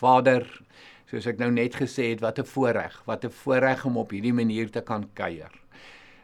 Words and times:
Vader, 0.00 0.44
soos 1.10 1.26
ek 1.30 1.38
nou 1.40 1.50
net 1.54 1.76
gesê 1.78 2.10
het, 2.12 2.20
wat 2.20 2.38
'n 2.38 2.44
voorreg, 2.44 3.02
wat 3.06 3.24
'n 3.24 3.30
voorreg 3.30 3.84
om 3.84 3.96
op 3.96 4.10
hierdie 4.10 4.34
manier 4.34 4.70
te 4.70 4.80
kan 4.80 5.08
kuier. 5.14 5.52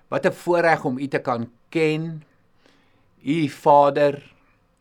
Wat 0.09 0.27
'n 0.27 0.33
voorreg 0.33 0.85
om 0.85 0.99
U 0.99 1.09
te 1.09 1.19
kan 1.19 1.51
ken, 1.69 2.25
U 3.25 3.49
Vader 3.49 4.33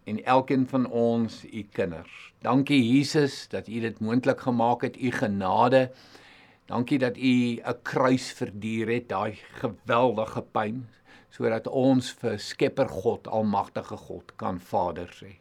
en 0.03 0.23
elkeen 0.23 0.67
van 0.67 0.89
ons, 0.89 1.45
U 1.45 1.63
kinders. 1.71 2.33
Dankie 2.41 2.81
Jesus 2.93 3.47
dat 3.47 3.67
U 3.67 3.79
dit 3.79 3.99
moontlik 3.99 4.41
gemaak 4.41 4.81
het, 4.81 4.97
U 4.97 5.11
genade. 5.11 5.91
Dankie 6.65 6.99
dat 6.99 7.17
U 7.17 7.61
'n 7.61 7.81
kruis 7.83 8.31
verduur 8.31 8.87
het, 8.87 9.09
daai 9.09 9.37
geweldige 9.61 10.41
pyn 10.41 10.87
sodat 11.31 11.67
ons 11.67 12.11
vir 12.11 12.39
Skepper 12.39 12.89
God, 12.89 13.27
Almagtige 13.27 13.97
God 13.97 14.35
kan 14.35 14.59
Vader 14.59 15.07
sê. 15.15 15.37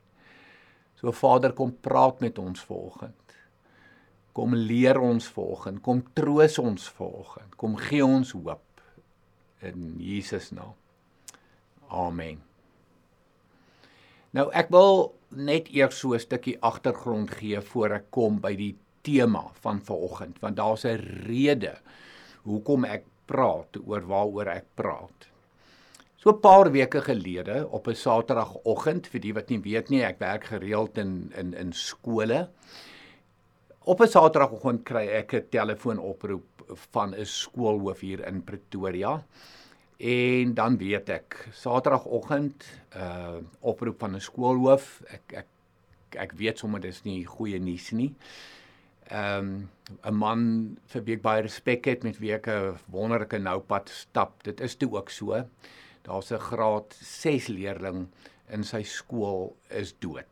So 1.01 1.13
Vader, 1.13 1.53
kom 1.53 1.73
praat 1.81 2.21
met 2.21 2.39
ons 2.39 2.61
vanoggend. 2.61 3.30
Kom 4.41 4.55
leer 4.57 4.97
ons 4.97 5.27
vanoggend, 5.29 5.83
kom 5.85 5.99
troos 6.17 6.55
ons 6.63 6.87
vanoggend, 6.97 7.57
kom 7.61 7.75
gee 7.77 8.01
ons 8.01 8.31
hoop 8.33 8.81
in 9.69 9.99
Jesus 10.01 10.47
naam. 10.57 10.73
Amen. 11.93 12.39
Nou 14.33 14.47
ek 14.57 14.71
wil 14.73 15.11
net 15.37 15.69
eers 15.69 15.99
so 16.01 16.15
'n 16.15 16.25
stukkie 16.25 16.57
agtergrond 16.63 17.31
gee 17.37 17.61
voor 17.61 17.93
ek 17.99 18.07
kom 18.11 18.41
by 18.41 18.55
die 18.57 18.77
tema 19.03 19.45
van 19.61 19.81
vanoggend, 19.81 20.41
want 20.41 20.57
daar's 20.57 20.87
'n 20.87 21.27
rede 21.29 21.77
hoekom 22.45 22.85
ek 22.85 23.05
praat 23.27 23.77
oor 23.85 24.01
waaroor 24.01 24.49
ek 24.49 24.67
praat. 24.75 25.29
So 26.17 26.31
'n 26.31 26.41
paar 26.41 26.73
weke 26.73 27.01
gelede 27.01 27.69
op 27.69 27.89
'n 27.89 27.95
Saterdagoggend, 27.95 29.07
vir 29.07 29.21
die 29.21 29.35
wat 29.35 29.51
nie 29.51 29.61
weet 29.61 29.91
nie, 29.91 30.03
ek 30.03 30.19
werk 30.19 30.45
gereeld 30.45 30.97
in 30.99 31.33
in 31.37 31.53
in 31.55 31.73
skole. 31.73 32.49
Op 33.91 34.01
'n 34.01 34.07
Saterdagoggend 34.07 34.85
kry 34.87 35.09
ek 35.09 35.33
'n 35.35 35.49
telefoonoproep 35.51 36.49
van 36.95 37.15
'n 37.15 37.27
skoolhoof 37.27 38.01
hier 38.01 38.21
in 38.27 38.45
Pretoria. 38.45 39.25
En 39.99 40.55
dan 40.55 40.77
weet 40.79 41.09
ek, 41.09 41.49
Saterdagoggend, 41.53 42.65
uh 42.97 43.43
oproep 43.61 43.99
van 43.99 44.15
'n 44.15 44.21
skoolhoof. 44.21 45.03
Ek 45.07 45.33
ek 45.43 45.49
ek 46.11 46.33
weet 46.33 46.59
sommer 46.59 46.81
dis 46.81 47.03
nie 47.03 47.25
goeie 47.25 47.59
nuus 47.59 47.91
nie. 47.91 48.15
Ehm 49.09 49.39
um, 49.39 49.71
'n 50.05 50.15
man 50.15 50.41
vir 50.87 51.05
wie 51.05 51.17
ek 51.17 51.23
baie 51.23 51.43
respek 51.43 51.85
het 51.85 52.03
met 52.05 52.19
wie 52.19 52.33
ek 52.33 52.47
'n 52.47 52.79
wonderlike 52.87 53.39
noupad 53.39 53.89
stap. 53.89 54.43
Dit 54.43 54.61
is 54.61 54.77
toe 54.77 54.97
ook 54.97 55.11
so 55.11 55.45
daar's 56.03 56.31
'n 56.31 56.39
graad 56.39 56.95
6 56.95 57.49
leerling 57.49 58.07
in 58.49 58.65
sy 58.65 58.83
skool 58.83 59.57
is 59.69 59.95
dood. 59.99 60.30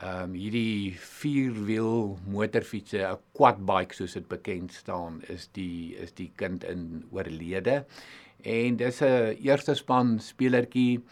Ehm 0.00 0.30
um, 0.30 0.32
hierdie 0.32 0.96
vierwiel 0.96 2.14
motorfietsie, 2.32 3.02
'n 3.04 3.18
quad 3.36 3.58
bike 3.68 3.92
soos 3.94 4.14
dit 4.16 4.28
bekend 4.28 4.72
staan, 4.72 5.18
is 5.28 5.50
die 5.52 5.94
is 6.00 6.14
die 6.16 6.30
kind 6.40 6.64
in 6.64 7.04
oorlede. 7.12 7.84
En 8.40 8.76
dis 8.76 9.00
'n 9.02 9.36
eerste 9.44 9.74
span 9.74 10.18
spelertjie 10.18 11.02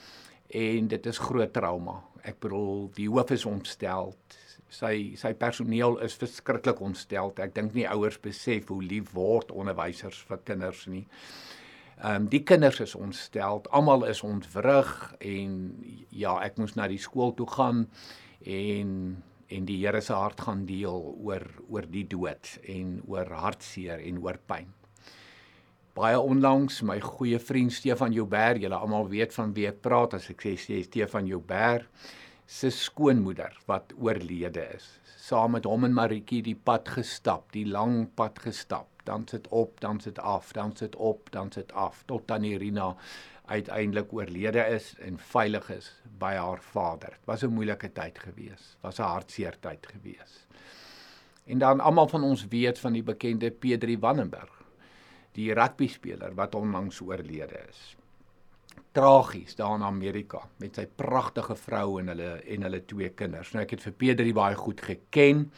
en 0.48 0.88
dit 0.88 1.06
is 1.06 1.18
groot 1.18 1.52
trauma. 1.52 2.02
Ek 2.22 2.40
bedoel, 2.40 2.90
die 2.94 3.08
hoof 3.08 3.30
is 3.30 3.44
ontstel. 3.44 4.14
Sy 4.68 5.16
sy 5.16 5.34
personeel 5.34 5.98
is 5.98 6.16
verskriklik 6.16 6.80
ontstel. 6.80 7.32
Ek 7.36 7.54
dink 7.54 7.74
nie 7.74 7.88
ouers 7.88 8.18
besef 8.20 8.68
hoe 8.68 8.82
lief 8.82 9.12
word 9.12 9.52
onderwysers 9.52 10.22
vir 10.28 10.38
kinders 10.44 10.86
nie. 10.86 11.06
Ehm 12.00 12.14
um, 12.14 12.28
die 12.28 12.42
kinders 12.42 12.80
is 12.80 12.94
ontstel, 12.94 13.62
almal 13.70 14.04
is 14.04 14.22
ontwrig 14.22 15.14
en 15.20 15.84
ja, 16.08 16.38
ek 16.40 16.56
moes 16.56 16.74
na 16.74 16.88
die 16.88 16.98
skool 16.98 17.34
toe 17.34 17.46
gaan 17.46 17.86
en 18.44 19.22
en 19.48 19.64
die 19.64 19.78
Here 19.80 20.00
se 20.04 20.12
hart 20.12 20.42
gaan 20.44 20.66
deel 20.68 20.98
oor 21.24 21.46
oor 21.68 21.86
die 21.88 22.04
dood 22.04 22.50
en 22.68 22.98
oor 23.08 23.30
hartseer 23.32 24.02
en 24.04 24.18
oor 24.20 24.36
pyn. 24.44 24.68
Baie 25.96 26.18
onlangs 26.20 26.82
my 26.86 26.98
goeie 27.00 27.40
vriend 27.40 27.72
Stefan 27.72 28.12
Joubert, 28.12 28.60
julle 28.62 28.76
almal 28.76 29.08
weet 29.08 29.32
van 29.34 29.54
wie 29.56 29.66
ek 29.70 29.80
praat 29.82 30.18
as 30.18 30.28
ek 30.30 30.44
sê 30.44 30.82
Stefan 30.84 31.26
Joubert 31.26 31.88
se 32.48 32.68
skoonmoeder 32.72 33.56
wat 33.66 33.96
oorlede 33.96 34.68
is. 34.76 34.86
Saam 35.16 35.56
met 35.56 35.66
hom 35.68 35.88
en 35.88 35.96
Maritjie 35.96 36.44
die 36.44 36.56
pad 36.56 36.88
gestap, 36.92 37.48
die 37.56 37.66
lang 37.68 38.06
pad 38.16 38.38
gestap 38.44 38.98
dan 39.08 39.24
sit 39.26 39.48
op, 39.48 39.80
dan 39.80 40.00
sit 40.00 40.18
af, 40.18 40.52
dan 40.52 40.76
sit 40.76 40.96
op, 40.96 41.30
dan 41.30 41.52
sit 41.52 41.72
af 41.72 42.02
tot 42.04 42.26
tannie 42.26 42.58
Rina 42.58 42.96
uiteindelik 43.48 44.12
oorlede 44.12 44.64
is 44.74 44.94
en 45.04 45.18
veilig 45.18 45.70
is 45.70 45.90
by 46.18 46.34
haar 46.36 46.60
vader. 46.62 47.16
Dit 47.16 47.26
was 47.26 47.42
'n 47.42 47.54
moeilike 47.54 47.92
tyd 47.92 48.18
gewees, 48.18 48.76
was 48.80 48.98
'n 48.98 49.02
hartseer 49.02 49.56
tyd 49.60 49.86
gewees. 49.86 50.46
En 51.44 51.58
dan 51.58 51.80
almal 51.80 52.08
van 52.08 52.22
ons 52.22 52.46
weet 52.46 52.78
van 52.78 52.92
die 52.92 53.02
bekende 53.02 53.50
Pedri 53.50 53.98
Wannenberg, 53.98 54.64
die 55.32 55.54
rugby 55.54 55.88
speler 55.88 56.34
wat 56.34 56.54
onlangs 56.54 57.00
oorlede 57.00 57.64
is. 57.68 57.97
Tragies 58.92 59.54
daar 59.54 59.76
in 59.76 59.82
Amerika 59.82 60.40
met 60.58 60.74
sy 60.74 60.86
pragtige 60.86 61.54
vrou 61.56 62.00
en 62.00 62.08
hulle 62.08 62.30
en 62.40 62.62
hulle 62.62 62.84
twee 62.84 63.10
kinders. 63.10 63.52
Nou 63.52 63.62
ek 63.62 63.76
het 63.76 63.82
vir 63.82 63.92
Pedri 63.92 64.32
baie 64.32 64.56
goed 64.58 64.80
geken 64.80 65.48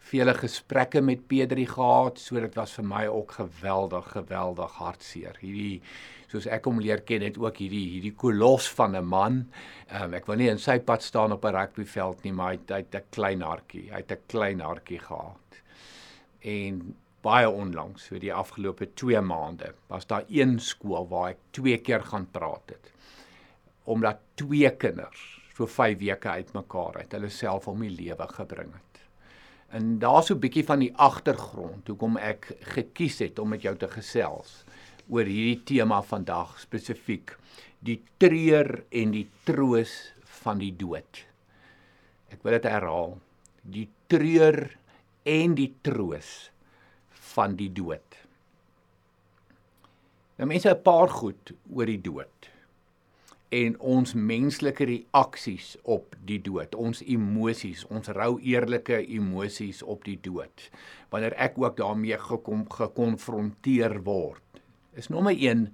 vele 0.00 0.34
gesprekke 0.34 1.00
met 1.04 1.26
Pedri 1.28 1.66
gehad, 1.68 2.18
so 2.18 2.40
dit 2.40 2.56
was 2.58 2.72
vir 2.78 2.86
my 2.88 3.02
ook 3.10 3.36
geweldig, 3.38 4.08
geweldig 4.14 4.78
hartseer. 4.80 5.36
Hierdie 5.42 5.82
soos 6.30 6.46
ek 6.50 6.66
hom 6.70 6.80
leer 6.82 7.02
ken 7.06 7.24
het 7.26 7.38
ook 7.40 7.58
hierdie 7.60 7.84
hierdie 7.96 8.14
kolos 8.16 8.68
van 8.78 8.96
'n 8.96 9.04
man. 9.04 9.44
Um, 9.92 10.14
ek 10.14 10.26
wil 10.26 10.36
nie 10.36 10.48
in 10.48 10.58
sy 10.58 10.78
pad 10.78 11.02
staan 11.02 11.32
op 11.32 11.44
'n 11.44 11.54
rugbyveld 11.54 12.24
nie, 12.24 12.32
maar 12.32 12.52
hy 12.52 12.58
het 12.68 12.94
'n 12.94 13.04
klein 13.10 13.42
hartjie. 13.42 13.90
Hy 13.90 13.96
het 13.96 14.12
'n 14.12 14.26
klein 14.26 14.60
hartjie 14.60 14.98
gehad. 14.98 15.62
En 16.40 16.96
baie 17.24 17.48
onlangs, 17.48 18.06
so 18.08 18.18
die 18.18 18.32
afgelope 18.32 18.90
2 18.94 19.20
maande, 19.20 19.74
was 19.88 20.06
daar 20.06 20.24
een 20.28 20.58
skool 20.60 21.08
waar 21.10 21.34
ek 21.34 21.42
twee 21.56 21.78
keer 21.78 22.04
gaan 22.08 22.26
praat 22.32 22.72
het. 22.72 22.92
Omdat 23.84 24.22
twee 24.40 24.70
kinders 24.76 25.40
so 25.56 25.66
5 25.68 25.98
weke 26.00 26.28
uitmekaar 26.28 27.02
het, 27.02 27.12
hulle 27.12 27.28
self 27.28 27.68
om 27.68 27.82
die 27.84 27.92
lewe 27.92 28.26
gebring 28.32 28.72
het. 28.72 29.02
En 29.76 29.98
daar's 30.02 30.26
so 30.26 30.34
'n 30.34 30.40
bietjie 30.40 30.64
van 30.64 30.80
die 30.80 30.94
agtergrond 30.96 31.88
hoekom 31.88 32.16
ek 32.16 32.56
gekies 32.74 33.18
het 33.18 33.38
om 33.38 33.48
met 33.48 33.62
jou 33.62 33.76
te 33.76 33.88
gesels 33.88 34.64
oor 35.08 35.24
hierdie 35.24 35.62
tema 35.64 36.02
vandag 36.02 36.58
spesifiek 36.58 37.36
die 37.80 38.02
treur 38.18 38.84
en 38.90 39.10
die 39.10 39.28
troos 39.44 40.12
van 40.42 40.58
die 40.58 40.72
dood. 40.76 41.24
Ek 42.30 42.42
wil 42.42 42.52
dit 42.52 42.68
herhaal. 42.68 43.18
Die 43.62 43.88
treur 44.08 44.78
en 45.24 45.54
die 45.54 45.74
troos 45.82 46.50
van 47.34 47.56
die 47.56 47.70
dood. 47.72 48.16
Nou 50.38 50.48
mense 50.48 50.70
'n 50.70 50.82
paar 50.82 51.08
goed 51.08 51.52
oor 51.72 51.86
die 51.86 52.00
dood 52.00 52.50
en 53.50 53.74
ons 53.82 54.12
menslike 54.14 54.86
reaksies 54.86 55.72
op 55.82 56.14
die 56.26 56.38
dood, 56.42 56.74
ons 56.78 57.02
emosies, 57.02 57.82
ons 57.90 58.08
rou 58.14 58.38
eerlike 58.46 59.00
emosies 59.10 59.82
op 59.82 60.04
die 60.06 60.18
dood. 60.22 60.68
Wanneer 61.10 61.34
ek 61.34 61.58
ook 61.58 61.76
daarmee 61.80 62.18
gekom 62.18 62.62
gekonfronteer 62.70 63.98
word, 64.06 64.62
is 64.94 65.10
nommer 65.10 65.34
1 65.34 65.66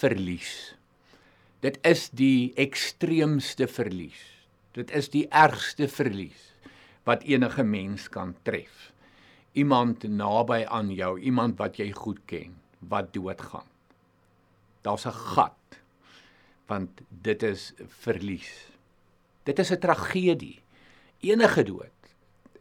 verlies. 0.00 0.76
Dit 1.64 1.80
is 1.88 2.10
die 2.12 2.52
ekstreemste 2.60 3.66
verlies. 3.66 4.20
Dit 4.76 4.92
is 4.92 5.08
die 5.08 5.24
ergste 5.32 5.88
verlies 5.88 6.52
wat 7.08 7.24
enige 7.24 7.64
mens 7.64 8.10
kan 8.12 8.34
tref. 8.44 8.90
Iemand 9.56 10.04
naby 10.04 10.64
aan 10.68 10.92
jou, 10.92 11.16
iemand 11.20 11.56
wat 11.58 11.78
jy 11.80 11.90
goed 11.96 12.20
ken, 12.28 12.52
wat 12.92 13.12
doodgaan. 13.14 13.68
Daar's 14.84 15.06
'n 15.06 15.12
gat 15.12 15.66
want 16.66 17.02
dit 17.08 17.42
is 17.42 17.72
verlies. 18.02 18.50
Dit 19.46 19.58
is 19.58 19.70
'n 19.70 19.78
tragedie. 19.78 20.62
Enige 21.20 21.62
dood 21.62 21.98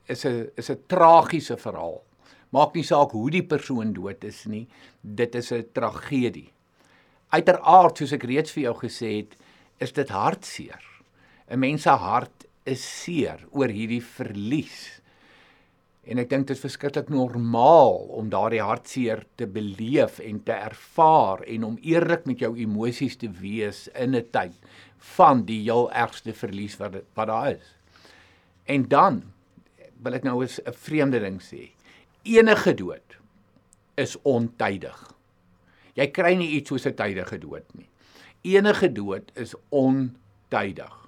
is 0.05 0.25
'n 0.25 0.51
is 0.55 0.69
'n 0.69 0.83
tragiese 0.87 1.57
verhaal. 1.57 2.03
Maak 2.49 2.73
nie 2.73 2.83
saak 2.83 3.11
hoe 3.11 3.29
die 3.31 3.43
persoon 3.43 3.93
dood 3.93 4.23
is 4.23 4.45
nie, 4.45 4.67
dit 5.01 5.35
is 5.35 5.51
'n 5.51 5.65
tragedie. 5.73 6.51
Uiteraard, 7.29 7.97
soos 7.97 8.11
ek 8.11 8.23
reeds 8.23 8.51
vir 8.51 8.63
jou 8.63 8.75
gesê 8.75 9.17
het, 9.17 9.35
is 9.77 9.91
dit 9.91 10.09
hartseer. 10.09 10.83
'n 11.49 11.59
Mens 11.59 11.81
se 11.81 11.89
hart 11.89 12.45
is 12.63 13.03
seer 13.03 13.45
oor 13.51 13.67
hierdie 13.67 14.03
verlies. 14.03 15.01
En 16.05 16.21
ek 16.21 16.29
dink 16.29 16.45
dit 16.45 16.53
is 16.53 16.61
verskriklik 16.61 17.07
normaal 17.09 17.95
om 18.13 18.27
daardie 18.29 18.61
hartseer 18.61 19.23
te 19.39 19.47
beleef 19.49 20.19
en 20.21 20.43
te 20.45 20.53
ervaar 20.53 21.41
en 21.49 21.63
om 21.71 21.79
eerlik 21.81 22.27
met 22.29 22.43
jou 22.45 22.51
emosies 22.61 23.17
te 23.17 23.29
wees 23.41 23.87
in 23.95 24.15
'n 24.15 24.27
tyd 24.31 24.53
van 25.17 25.45
die 25.45 25.61
heel 25.63 25.91
ergste 25.91 26.33
verlies 26.33 26.77
wat 26.77 27.01
wat 27.15 27.27
daar 27.27 27.51
is. 27.57 27.75
En 28.65 28.87
dan 28.87 29.23
wil 30.03 30.13
ek 30.13 30.23
nou 30.23 30.43
'n 30.43 30.73
vreemde 30.73 31.19
ding 31.19 31.41
sê. 31.41 31.71
Enige 32.23 32.73
dood 32.73 33.17
is 33.95 34.17
ontydig. 34.21 35.13
Jy 35.95 36.07
kry 36.11 36.35
nie 36.35 36.49
iets 36.49 36.69
soos 36.69 36.85
'n 36.85 36.93
tydige 36.93 37.37
dood 37.39 37.65
nie. 37.73 37.89
Enige 38.43 38.91
dood 38.91 39.31
is 39.35 39.55
ontydig. 39.69 41.04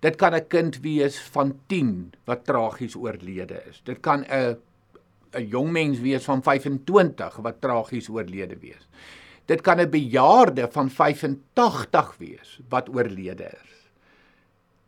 Dit 0.00 0.16
kan 0.16 0.34
'n 0.34 0.46
kind 0.48 0.80
wees 0.80 1.20
van 1.20 1.60
10 1.66 2.12
wat 2.24 2.44
tragies 2.44 2.96
oorlede 2.96 3.62
is. 3.68 3.80
Dit 3.84 4.00
kan 4.00 4.24
'n 4.24 4.56
'n 5.34 5.46
jong 5.46 5.70
mens 5.70 5.98
wees 6.00 6.24
van 6.24 6.42
25 6.42 7.36
wat 7.36 7.60
tragies 7.60 8.08
oorlede 8.08 8.58
wees. 8.58 8.88
Dit 9.46 9.60
kan 9.60 9.80
'n 9.80 9.90
bejaarde 9.90 10.68
van 10.70 10.90
85 10.90 12.16
wees 12.18 12.60
wat 12.68 12.88
oorlede 12.88 13.44
is. 13.44 13.90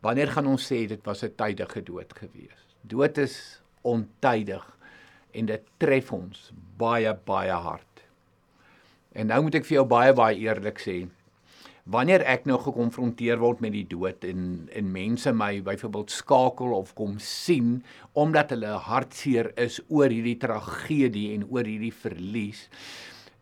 Wanneer 0.01 0.29
gaan 0.29 0.47
ons 0.47 0.65
sê 0.73 0.87
dit 0.87 1.05
was 1.05 1.23
'n 1.23 1.35
tydige 1.37 1.83
dood 1.83 2.13
gewees? 2.15 2.77
Dood 2.81 3.19
is 3.19 3.63
ontydig 3.83 4.79
en 5.31 5.47
dit 5.47 5.63
tref 5.77 6.13
ons 6.13 6.53
baie 6.77 7.15
baie 7.25 7.53
hard. 7.53 8.05
En 9.13 9.27
nou 9.27 9.43
moet 9.43 9.55
ek 9.55 9.65
vir 9.65 9.77
jou 9.77 9.87
baie 9.87 10.13
baie 10.13 10.37
eerlik 10.37 10.79
sê, 10.81 11.09
wanneer 11.85 12.23
ek 12.31 12.45
nou 12.47 12.59
gekonfronteer 12.63 13.41
word 13.43 13.63
met 13.65 13.75
die 13.75 13.87
dood 13.89 14.23
en 14.25 14.69
en 14.71 14.93
mense 14.95 15.33
my 15.35 15.57
byvoorbeeld 15.67 16.15
skakel 16.15 16.75
of 16.77 16.93
kom 16.95 17.17
sien 17.19 17.81
omdat 18.13 18.55
hulle 18.55 18.77
hartseer 18.87 19.51
is 19.59 19.81
oor 19.89 20.13
hierdie 20.13 20.39
tragedie 20.39 21.33
en 21.35 21.49
oor 21.51 21.67
hierdie 21.67 21.95
verlies, 21.95 22.69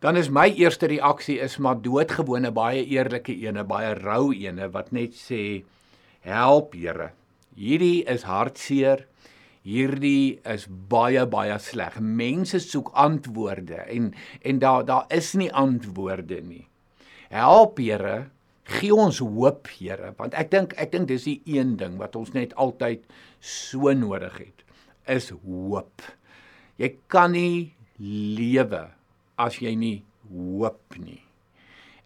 dan 0.01 0.17
is 0.17 0.31
my 0.33 0.47
eerste 0.49 0.89
reaksie 0.89 1.37
is 1.39 1.59
maar 1.61 1.77
doodgewone 1.77 2.49
baie 2.51 2.81
eerlike 2.81 3.35
ene, 3.35 3.63
baie 3.63 3.93
rou 3.99 4.31
ene 4.33 4.71
wat 4.73 4.89
net 4.91 5.13
sê 5.13 5.61
help 6.25 6.73
Here. 6.73 7.11
Hierdie 7.57 8.03
is 8.09 8.23
hartseer. 8.23 9.05
Hierdie 9.61 10.39
is 10.47 10.65
baie 10.89 11.25
baie 11.29 11.57
sleg. 11.61 11.99
Mense 11.99 12.61
soek 12.63 12.89
antwoorde 12.97 13.83
en 13.85 14.13
en 14.41 14.59
daar 14.59 14.85
daar 14.85 15.05
is 15.13 15.33
nie 15.37 15.51
antwoorde 15.53 16.41
nie. 16.41 16.70
Help 17.31 17.79
Here, 17.79 18.27
gee 18.67 18.91
ons 18.91 19.21
hoop 19.23 19.69
Here, 19.71 20.11
want 20.19 20.35
ek 20.35 20.49
dink 20.51 20.73
ek 20.75 20.91
dink 20.91 21.07
dis 21.07 21.29
die 21.29 21.39
een 21.47 21.77
ding 21.79 21.95
wat 22.01 22.17
ons 22.19 22.33
net 22.35 22.51
altyd 22.59 23.05
so 23.39 23.93
nodig 23.95 24.35
het, 24.35 24.65
is 25.07 25.29
hoop. 25.45 26.03
Jy 26.75 26.91
kan 27.11 27.31
nie 27.31 27.71
lewe 28.01 28.83
as 29.39 29.61
jy 29.63 29.77
nie 29.79 30.01
hoop 30.27 30.99
nie. 30.99 31.21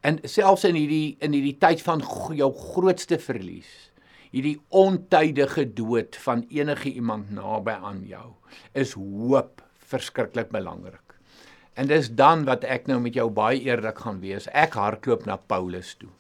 En 0.06 0.20
selfs 0.30 0.68
in 0.70 0.78
hierdie 0.78 1.18
in 1.26 1.34
hierdie 1.34 1.58
tyd 1.58 1.82
van 1.82 2.06
jou 2.38 2.52
grootste 2.76 3.18
verlies, 3.18 3.72
hierdie 4.30 4.60
ontydige 4.78 5.66
dood 5.74 6.20
van 6.22 6.46
enige 6.54 6.94
iemand 6.94 7.34
naby 7.34 7.74
aan 7.82 8.06
jou, 8.06 8.36
is 8.78 8.94
hoop 8.94 9.66
verskriklik 9.90 10.54
belangrik. 10.54 11.05
En 11.76 11.90
dis 11.92 12.08
dan 12.16 12.46
wat 12.48 12.64
ek 12.64 12.88
nou 12.88 13.02
met 13.04 13.18
jou 13.18 13.28
baie 13.36 13.60
eerlik 13.60 14.00
gaan 14.06 14.22
wees. 14.24 14.48
Ek 14.56 14.78
hardloop 14.80 15.26
na 15.28 15.36
Paulus 15.36 15.96
toe. 16.00 16.12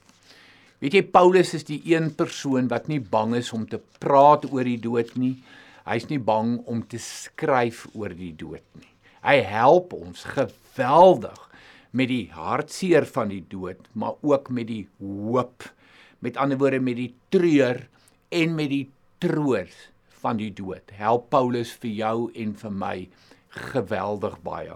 Weet 0.84 0.98
jy 0.98 1.04
Paulus 1.08 1.54
is 1.56 1.64
die 1.68 1.80
een 1.88 2.10
persoon 2.20 2.68
wat 2.72 2.90
nie 2.92 3.00
bang 3.00 3.38
is 3.40 3.54
om 3.56 3.64
te 3.68 3.80
praat 4.04 4.44
oor 4.52 4.68
die 4.68 4.82
dood 4.84 5.14
nie. 5.16 5.38
Hy's 5.88 6.10
nie 6.10 6.20
bang 6.20 6.58
om 6.68 6.82
te 6.84 7.00
skryf 7.00 7.86
oor 7.94 8.12
die 8.12 8.34
dood 8.36 8.66
nie. 8.76 8.92
Hy 9.26 9.40
help 9.48 9.96
ons 9.96 10.26
geweldig 10.36 11.40
met 11.96 12.12
die 12.12 12.28
hartseer 12.36 13.08
van 13.08 13.32
die 13.32 13.44
dood, 13.48 13.80
maar 13.96 14.20
ook 14.22 14.52
met 14.52 14.68
die 14.68 14.84
hoop. 15.00 15.64
Met 16.20 16.36
ander 16.42 16.60
woorde 16.60 16.82
met 16.84 17.00
die 17.00 17.14
treur 17.32 17.86
en 18.36 18.58
met 18.60 18.74
die 18.74 18.88
troos 19.24 19.78
van 20.20 20.42
die 20.42 20.52
dood. 20.52 20.92
Help 21.00 21.30
Paulus 21.32 21.72
vir 21.80 21.96
jou 21.96 22.18
en 22.36 22.52
vir 22.60 22.76
my 22.84 22.98
geweldig 23.72 24.36
baie. 24.44 24.76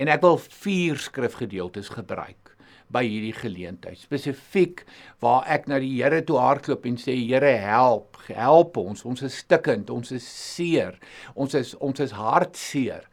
En 0.00 0.08
ek 0.08 0.22
wil 0.24 0.38
vier 0.40 0.96
skrifgedeeltes 0.96 1.90
gebruik 1.92 2.54
by 2.90 3.02
hierdie 3.04 3.34
geleentheid. 3.36 3.98
Spesifiek 4.00 4.82
waar 5.22 5.44
ek 5.50 5.68
na 5.70 5.78
die 5.82 5.92
Here 5.98 6.22
toe 6.26 6.38
hardloop 6.40 6.86
en 6.88 6.96
sê 6.98 7.14
Here 7.18 7.52
help, 7.62 8.18
help 8.32 8.78
ons. 8.80 9.04
Ons 9.06 9.22
is 9.28 9.36
stikkend, 9.44 9.92
ons 9.92 10.10
is 10.16 10.26
seer. 10.26 10.96
Ons 11.34 11.54
is 11.58 11.74
ons 11.84 12.00
is 12.02 12.14
hartseer 12.16 13.06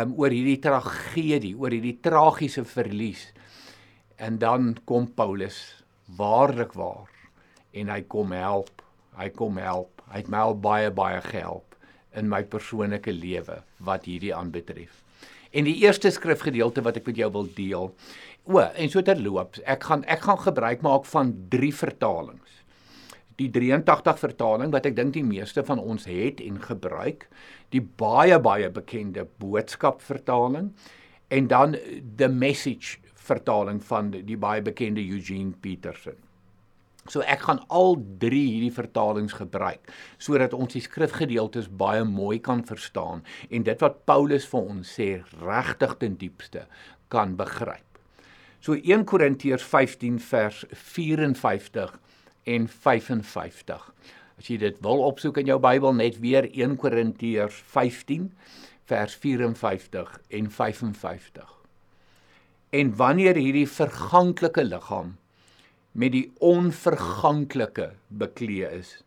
um 0.00 0.14
oor 0.20 0.32
hierdie 0.34 0.60
tragedie, 0.62 1.54
oor 1.58 1.74
hierdie 1.74 1.98
tragiese 2.04 2.64
verlies. 2.68 3.28
En 4.16 4.38
dan 4.38 4.76
kom 4.88 5.10
Paulus 5.18 5.58
waarlik 6.18 6.72
waar 6.78 7.10
en 7.74 7.90
hy 7.92 8.00
kom 8.08 8.32
help. 8.36 8.84
Hy 9.18 9.28
kom 9.34 9.58
help. 9.60 10.00
Hy 10.08 10.22
het 10.22 10.30
my 10.32 10.46
al 10.46 10.56
baie 10.56 10.94
baie 10.94 11.20
gehelp 11.26 11.76
in 12.16 12.30
my 12.30 12.40
persoonlike 12.46 13.12
lewe 13.12 13.60
wat 13.84 14.08
hierdie 14.08 14.32
aanbetref. 14.34 15.02
En 15.58 15.66
die 15.66 15.80
eerste 15.82 16.10
skrifgedeelte 16.14 16.84
wat 16.86 17.00
ek 17.00 17.08
met 17.10 17.18
jou 17.18 17.28
wil 17.34 17.48
deel. 17.56 17.88
O, 18.46 18.60
en 18.62 18.92
so 18.92 19.02
terloops, 19.02 19.58
ek 19.66 19.88
gaan 19.88 20.04
ek 20.06 20.22
gaan 20.28 20.38
gebruik 20.44 20.84
maak 20.86 21.08
van 21.10 21.32
drie 21.50 21.72
vertalings. 21.74 22.60
Die 23.38 23.48
83 23.54 24.20
vertaling 24.22 24.70
wat 24.74 24.86
ek 24.86 24.94
dink 24.98 25.16
die 25.16 25.26
meeste 25.26 25.64
van 25.66 25.82
ons 25.82 26.06
het 26.10 26.42
en 26.44 26.62
gebruik, 26.62 27.26
die 27.74 27.82
baie 27.82 28.38
baie 28.42 28.70
bekende 28.70 29.26
boodskap 29.42 30.02
vertaling 30.02 30.70
en 31.34 31.50
dan 31.50 31.76
the 32.16 32.30
message 32.30 33.02
vertaling 33.28 33.82
van 33.90 34.14
die 34.14 34.38
baie 34.38 34.62
bekende 34.64 35.02
Eugene 35.02 35.52
Peterson. 35.60 36.27
So 37.08 37.24
ek 37.24 37.46
gaan 37.46 37.62
al 37.72 37.96
3 38.20 38.36
hierdie 38.36 38.74
vertalings 38.74 39.36
gebruik 39.40 39.88
sodat 40.20 40.54
ons 40.56 40.74
die 40.76 40.84
skrifgedeeltes 40.84 41.70
baie 41.80 42.04
mooi 42.04 42.36
kan 42.44 42.60
verstaan 42.68 43.24
en 43.48 43.64
dit 43.64 43.84
wat 43.84 44.04
Paulus 44.08 44.48
vir 44.50 44.72
ons 44.74 44.94
sê 44.98 45.08
regtig 45.40 45.96
ten 46.02 46.18
diepste 46.20 46.66
kan 47.08 47.36
begryp. 47.38 47.84
So 48.60 48.76
1 48.76 49.06
Korintiërs 49.08 49.64
15 49.64 50.18
vers 50.20 50.64
54 50.72 51.94
en 52.48 52.66
55. 52.68 53.84
As 54.38 54.48
jy 54.50 54.58
dit 54.60 54.80
wil 54.84 55.04
opsoek 55.06 55.40
in 55.40 55.48
jou 55.50 55.58
Bybel 55.62 55.94
net 55.96 56.18
weer 56.22 56.48
1 56.50 56.76
Korintiërs 56.80 57.56
15 57.72 58.28
vers 58.88 59.14
54 59.14 60.18
en 60.38 60.50
55. 60.50 61.54
En 62.78 62.92
wanneer 63.00 63.40
hierdie 63.40 63.68
verganklike 63.70 64.64
liggaam 64.66 65.16
met 65.92 66.12
die 66.12 66.28
onverganklike 66.44 67.92
beklee 68.08 68.68
is 68.80 68.98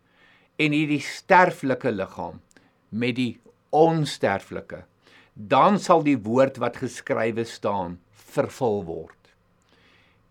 en 0.61 0.73
hierdie 0.75 1.01
sterflike 1.03 1.91
liggaam 1.93 2.41
met 2.89 3.15
die 3.17 3.33
onsterflike 3.75 4.83
dan 5.33 5.79
sal 5.79 6.03
die 6.05 6.17
woord 6.19 6.59
wat 6.61 6.81
geskrywe 6.81 7.45
staan 7.47 7.97
vervul 8.11 8.81
word. 8.87 9.17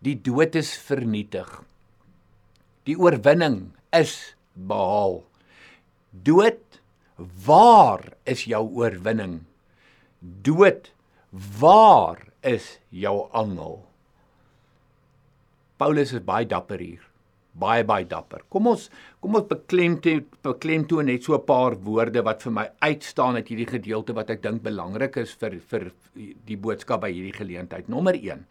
Die 0.01 0.15
dood 0.15 0.55
is 0.57 0.73
vernietig. 0.77 1.49
Die 2.85 2.97
oorwinning 2.97 3.73
is 3.93 4.35
behaal. 4.55 5.21
Dood 6.11 6.81
waar 7.45 8.13
is 8.25 8.45
jou 8.49 8.63
oorwinning? 8.81 9.43
Dood 10.21 10.89
waar 11.31 12.25
is 12.41 12.77
jou 12.89 13.29
angel 13.37 13.81
Paulus 15.81 16.11
is 16.13 16.21
baie 16.21 16.45
dapper 16.45 16.77
hier. 16.77 17.05
Baie 17.61 17.81
baie 17.83 18.05
dapper. 18.05 18.43
Kom 18.53 18.67
ons 18.69 18.83
kom 19.23 19.33
ons 19.39 19.47
beklemtoon 19.49 20.19
beklemtoon 20.45 21.07
net 21.09 21.25
so 21.25 21.33
'n 21.33 21.45
paar 21.45 21.75
woorde 21.87 22.21
wat 22.23 22.43
vir 22.43 22.53
my 22.53 22.67
uitstaan 22.81 23.35
uit 23.35 23.49
hierdie 23.49 23.71
gedeelte 23.71 24.13
wat 24.13 24.29
ek 24.29 24.43
dink 24.43 24.61
belangrik 24.61 25.17
is 25.17 25.33
vir 25.33 25.57
vir 25.71 25.91
die 26.45 26.57
boodskap 26.57 27.01
by 27.01 27.11
hierdie 27.11 27.39
geleentheid. 27.39 27.89
Nommer 27.89 28.13
1. 28.13 28.45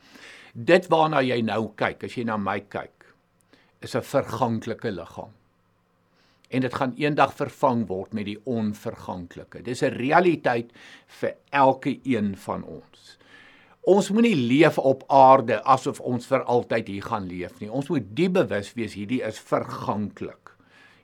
Dit 0.54 0.90
waarna 0.90 1.22
jy 1.22 1.40
nou 1.42 1.72
kyk, 1.76 2.04
as 2.04 2.16
jy 2.16 2.24
na 2.24 2.36
my 2.36 2.60
kyk, 2.60 3.06
is 3.80 3.94
'n 3.94 4.02
verganklike 4.02 4.90
liggaam. 4.90 5.30
En 6.50 6.60
dit 6.60 6.74
gaan 6.74 6.94
eendag 6.96 7.32
vervang 7.32 7.86
word 7.86 8.12
met 8.12 8.24
die 8.24 8.40
onverganklike. 8.44 9.62
Dis 9.62 9.82
'n 9.82 9.94
realiteit 9.94 10.72
vir 11.06 11.34
elke 11.52 12.00
een 12.02 12.36
van 12.36 12.64
ons. 12.64 13.18
Ons 13.88 14.10
moenie 14.12 14.36
leef 14.36 14.76
op 14.78 15.06
aarde 15.08 15.56
asof 15.64 16.02
ons 16.04 16.26
vir 16.28 16.42
altyd 16.44 16.88
hier 16.92 17.04
gaan 17.08 17.24
leef 17.30 17.60
nie. 17.62 17.70
Ons 17.72 17.88
moet 17.88 18.04
die 18.16 18.28
bewus 18.28 18.74
wees 18.76 18.92
hierdie 18.92 19.22
is 19.24 19.38
verganklik. 19.40 20.52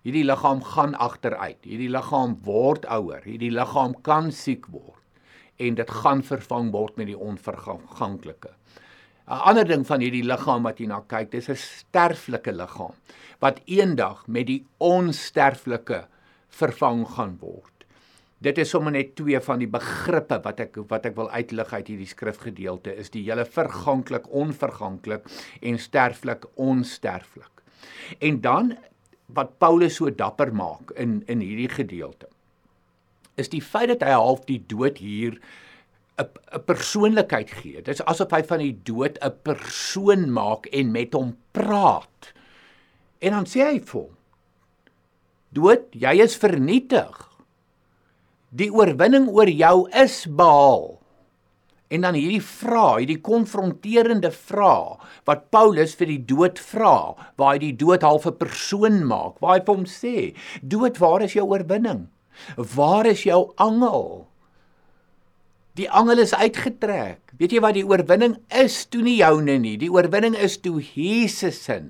Hierdie 0.05 0.27
liggaam 0.29 0.61
gaan 0.61 0.93
agteruit. 1.01 1.63
Hierdie 1.65 1.89
liggaam 1.89 2.37
word 2.45 2.85
ouer. 2.93 3.25
Hierdie 3.25 3.51
liggaam 3.51 3.97
kan 4.05 4.29
siek 4.31 4.69
word 4.69 5.01
en 5.57 5.79
dit 5.79 5.91
gaan 6.03 6.21
vervang 6.21 6.69
word 6.75 6.99
met 7.01 7.09
die 7.09 7.17
onverganklike. 7.17 8.51
'n 9.27 9.41
Ander 9.49 9.65
ding 9.65 9.87
van 9.89 10.05
hierdie 10.05 10.23
liggaam 10.23 10.69
wat 10.69 10.79
jy 10.79 10.87
na 10.87 11.01
kyk, 11.01 11.31
dis 11.31 11.49
'n 11.49 11.57
sterflike 11.57 12.53
liggaam 12.53 12.93
wat 13.41 13.61
eendag 13.65 14.27
met 14.29 14.47
die 14.47 14.67
onsterflike 14.79 16.05
vervang 16.49 17.09
gaan 17.09 17.39
word. 17.41 17.76
Dit 18.45 18.59
is 18.59 18.69
sommer 18.69 18.93
net 18.93 19.15
twee 19.17 19.39
van 19.41 19.63
die 19.63 19.71
begrippe 19.71 20.39
wat 20.45 20.61
ek 20.61 20.77
wat 20.91 21.07
ek 21.09 21.17
wil 21.17 21.31
uitlig 21.33 21.73
uit 21.73 21.89
hierdie 21.89 22.11
skrifgedeelte 22.11 22.93
is 22.93 23.11
die 23.15 23.25
hele 23.25 23.47
verganklik, 23.49 24.29
onverganklik 24.29 25.25
en 25.63 25.79
sterflik, 25.81 26.45
onsterflik. 26.55 27.63
En 28.21 28.41
dan 28.45 28.75
wat 29.33 29.57
Paulus 29.59 29.97
so 29.97 30.11
dapper 30.13 30.53
maak 30.53 30.93
in 31.01 31.23
in 31.27 31.41
hierdie 31.41 31.73
gedeelte 31.73 32.29
is 33.41 33.51
die 33.53 33.63
feit 33.65 33.91
dat 33.93 34.05
hy 34.05 34.17
half 34.17 34.45
die 34.49 34.61
dood 34.69 34.99
hier 34.99 35.41
'n 36.17 36.29
'n 36.57 36.65
persoonlikheid 36.65 37.51
gee. 37.51 37.83
Dit 37.83 38.01
is 38.01 38.05
asof 38.05 38.31
hy 38.33 38.43
van 38.43 38.59
die 38.59 38.77
dood 38.83 39.19
'n 39.21 39.35
persoon 39.43 40.33
maak 40.33 40.67
en 40.67 40.93
met 40.93 41.13
hom 41.13 41.37
praat. 41.53 42.33
En 43.21 43.31
dan 43.31 43.45
sê 43.45 43.61
hy 43.65 43.81
vir 43.81 44.01
hom: 44.01 44.17
Dood, 45.53 45.85
jy 45.93 46.21
is 46.23 46.37
vernietig. 46.37 47.36
Die 48.51 48.71
oorwinning 48.71 49.27
oor 49.29 49.51
jou 49.51 49.89
is 49.91 50.25
behaal. 50.27 50.97
En 51.87 52.03
dan 52.03 52.17
hierdie 52.19 52.43
vraag, 52.43 53.03
hierdie 53.03 53.21
konfronterende 53.23 54.33
vraag 54.35 55.03
wat 55.27 55.49
Paulus 55.55 55.95
vir 55.99 56.11
die 56.11 56.23
dood 56.27 56.59
vra, 56.59 57.15
waar 57.39 57.55
hy 57.55 57.61
die 57.63 57.77
dood 57.79 58.03
half 58.03 58.27
'n 58.27 58.39
persoon 58.39 59.05
maak, 59.07 59.39
waar 59.41 59.59
hy 59.59 59.65
vir 59.65 59.75
hom 59.75 59.87
sê: 59.87 60.35
"Dood, 60.63 60.99
waar 60.99 61.23
is 61.23 61.35
jou 61.35 61.47
oorwinning? 61.47 62.09
Waar 62.57 63.07
is 63.07 63.23
jou 63.23 63.53
angel?" 63.57 64.27
Die 65.77 65.91
angel 65.91 66.19
is 66.19 66.35
uitgetrek. 66.35 67.21
Weet 67.39 67.53
jy 67.53 67.61
wat 67.61 67.75
die 67.75 67.85
oorwinning 67.85 68.39
is 68.49 68.87
toe 68.87 69.03
nie 69.03 69.19
joune 69.19 69.59
nie. 69.59 69.77
Die 69.77 69.93
oorwinning 69.93 70.35
is 70.35 70.57
toe 70.57 70.81
Jesus 70.81 71.63
se. 71.65 71.83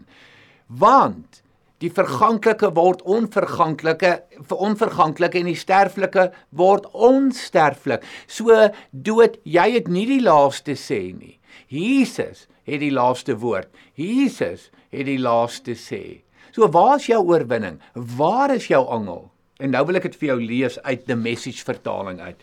Want 0.66 1.42
die 1.84 1.90
verganklike 1.92 2.70
word 2.76 3.02
onverganklike 3.04 4.12
vir 4.48 4.62
onverganklike 4.68 5.40
en 5.42 5.50
die 5.50 5.58
sterflike 5.58 6.30
word 6.56 6.86
onsterflik. 6.92 8.04
So 8.26 8.70
dood, 8.92 9.36
jy 9.44 9.68
het 9.76 9.90
nie 9.92 10.06
die 10.08 10.22
laaste 10.24 10.76
sê 10.80 11.10
nie. 11.12 11.36
Jesus 11.68 12.46
het 12.66 12.80
die 12.82 12.92
laaste 12.94 13.36
woord. 13.42 13.68
Jesus 13.98 14.70
het 14.92 15.06
die 15.08 15.20
laaste 15.20 15.76
sê. 15.78 16.22
So 16.56 16.68
waar 16.72 16.96
is 16.96 17.10
jou 17.10 17.20
oorwinning? 17.28 17.80
Waar 17.92 18.54
is 18.54 18.70
jou 18.72 18.82
angel? 18.88 19.26
En 19.60 19.72
nou 19.72 19.84
wil 19.88 20.00
ek 20.00 20.08
dit 20.08 20.20
vir 20.20 20.32
jou 20.32 20.40
lees 20.40 20.78
uit 20.84 21.04
die 21.08 21.16
message 21.16 21.64
vertaling 21.64 22.20
uit. 22.20 22.40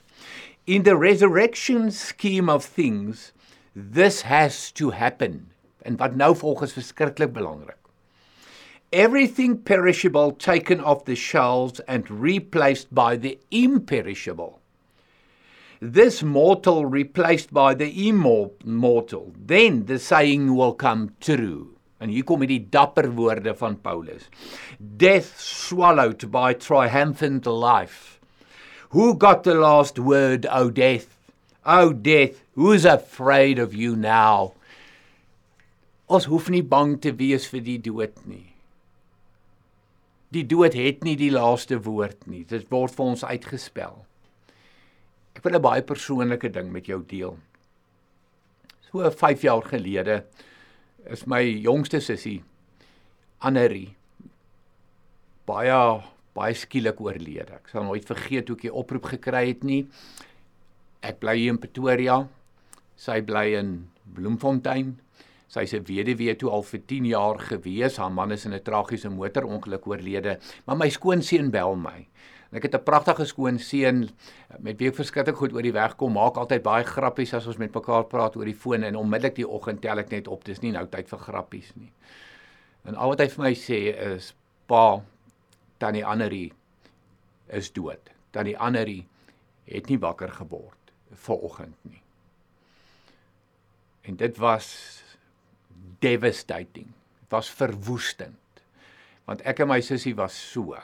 In 0.70 0.86
the 0.86 0.96
resurrection 0.96 1.90
scheme 1.92 2.50
of 2.50 2.66
things, 2.66 3.32
this 3.74 4.24
has 4.30 4.70
to 4.78 4.94
happen. 4.94 5.50
En 5.84 5.98
wat 6.00 6.16
nou 6.18 6.32
volg 6.38 6.64
is 6.70 6.78
verskriklik 6.78 7.34
belangrik 7.36 7.83
everything 8.94 9.58
perishable 9.58 10.32
taken 10.32 10.80
off 10.80 11.06
the 11.06 11.16
shelves 11.16 11.82
and 11.88 12.10
replaced 12.10 12.94
by 12.94 13.18
the 13.18 13.40
imperishable. 13.50 14.62
This 15.82 16.22
mortal 16.24 16.86
replaced 16.86 17.52
by 17.52 17.74
the 17.74 18.08
immortal. 18.08 19.34
Then 19.36 19.88
the 19.88 20.00
saying 20.00 20.56
will 20.56 20.74
come 20.74 21.16
true. 21.20 21.72
En 22.00 22.10
hier 22.10 22.24
kom 22.24 22.46
die 22.46 22.60
dapper 22.60 23.10
woorde 23.16 23.56
van 23.58 23.76
Paulus. 23.76 24.30
Death 24.78 25.40
swallowed 25.40 26.30
by 26.32 26.54
triumphant 26.54 27.46
life. 27.46 28.20
Who 28.90 29.16
got 29.16 29.44
the 29.44 29.56
last 29.56 29.98
word, 29.98 30.46
O 30.52 30.70
death? 30.70 31.18
O 31.66 31.94
death, 31.94 32.44
who's 32.56 32.86
afraid 32.86 33.58
of 33.58 33.74
you 33.74 33.96
now? 33.96 34.54
Ons 36.08 36.26
hoef 36.26 36.50
nie 36.50 36.62
bang 36.62 37.00
te 37.00 37.12
wees 37.12 37.48
vir 37.50 37.64
die 37.64 37.80
dood 37.82 38.20
nie 38.28 38.53
die 40.34 40.46
dood 40.50 40.76
het 40.78 41.04
nie 41.06 41.16
die 41.20 41.32
laaste 41.34 41.78
woord 41.86 42.28
nie. 42.28 42.44
Dit 42.50 42.70
word 42.74 42.94
vir 42.96 43.06
ons 43.06 43.24
uitgespel. 43.24 44.00
Ek 45.36 45.44
wil 45.44 45.56
'n 45.56 45.62
baie 45.62 45.82
persoonlike 45.82 46.50
ding 46.50 46.72
met 46.72 46.86
jou 46.86 47.04
deel. 47.04 47.38
So 48.92 49.10
5 49.10 49.42
jaar 49.42 49.62
gelede 49.62 50.26
is 51.10 51.26
my 51.26 51.42
jongste 51.42 52.00
sussie 52.00 52.44
Annerie 53.40 53.96
baie 55.46 56.04
baie 56.34 56.56
skielik 56.58 57.02
oorlede. 57.04 57.60
Ek 57.60 57.68
sal 57.70 57.84
nooit 57.86 58.06
vergeet 58.08 58.48
hoe 58.50 58.56
ek 58.58 58.64
die 58.66 58.74
oproep 58.74 59.06
gekry 59.12 59.52
het 59.52 59.64
nie. 59.64 59.84
Ek 61.04 61.20
bly 61.20 61.36
hier 61.38 61.54
in 61.54 61.60
Pretoria. 61.62 62.24
Sy 62.98 63.20
bly 63.22 63.54
in 63.60 63.74
Bloemfontein. 64.16 64.96
Sy's 65.54 65.74
'n 65.74 65.86
weduwee 65.86 66.36
toe 66.36 66.50
al 66.50 66.64
vir 66.64 66.82
10 66.88 67.06
jaar 67.06 67.40
gewees. 67.40 67.98
Haar 67.98 68.12
man 68.12 68.32
is 68.32 68.46
in 68.46 68.54
'n 68.54 68.64
tragiese 68.64 69.10
motorongeluk 69.10 69.88
oorlede, 69.88 70.40
maar 70.66 70.78
my 70.78 70.90
skoonseun 70.90 71.52
bel 71.52 71.76
my. 71.76 72.08
En 72.50 72.58
ek 72.58 72.64
het 72.64 72.76
'n 72.76 72.84
pragtige 72.84 73.26
skoonseun 73.26 74.10
met 74.60 74.78
wie 74.78 74.88
ek 74.88 74.96
verskriklik 74.96 75.36
goed 75.36 75.54
oor 75.54 75.62
die 75.62 75.74
weg 75.74 75.96
kom. 75.96 76.14
Maak 76.14 76.38
altyd 76.38 76.64
baie 76.64 76.84
grappies 76.84 77.34
as 77.34 77.48
ons 77.48 77.58
met 77.58 77.74
mekaar 77.74 78.04
praat 78.06 78.36
oor 78.36 78.46
die 78.46 78.56
foon 78.56 78.84
en 78.84 78.96
onmiddellik 78.96 79.36
die 79.36 79.48
oggend 79.48 79.82
tel 79.82 79.98
ek 79.98 80.10
net 80.10 80.28
op. 80.28 80.44
Dis 80.44 80.62
nie 80.62 80.72
nou 80.72 80.88
tyd 80.88 81.10
vir 81.10 81.20
grappies 81.20 81.72
nie. 81.76 81.92
En 82.86 82.96
al 82.96 83.10
wat 83.10 83.20
hy 83.20 83.28
vir 83.28 83.44
my 83.44 83.54
sê 83.54 83.96
is: 84.16 84.34
"Pa, 84.68 85.02
tannie 85.78 86.06
Annerie 86.06 86.54
is 87.48 87.72
dood. 87.72 88.10
Tannie 88.32 88.58
Annerie 88.58 89.08
het 89.66 89.90
nie 89.90 90.00
wakker 90.00 90.30
geword 90.30 90.94
vir 91.12 91.36
oggend 91.36 91.76
nie." 91.82 92.02
En 94.04 94.16
dit 94.16 94.38
was 94.38 95.04
devastating. 96.04 96.92
Dit 97.24 97.36
was 97.36 97.52
verwoestend. 97.52 98.40
Want 99.28 99.44
ek 99.48 99.64
en 99.64 99.72
my 99.72 99.80
sussie 99.84 100.16
was 100.18 100.36
so. 100.36 100.76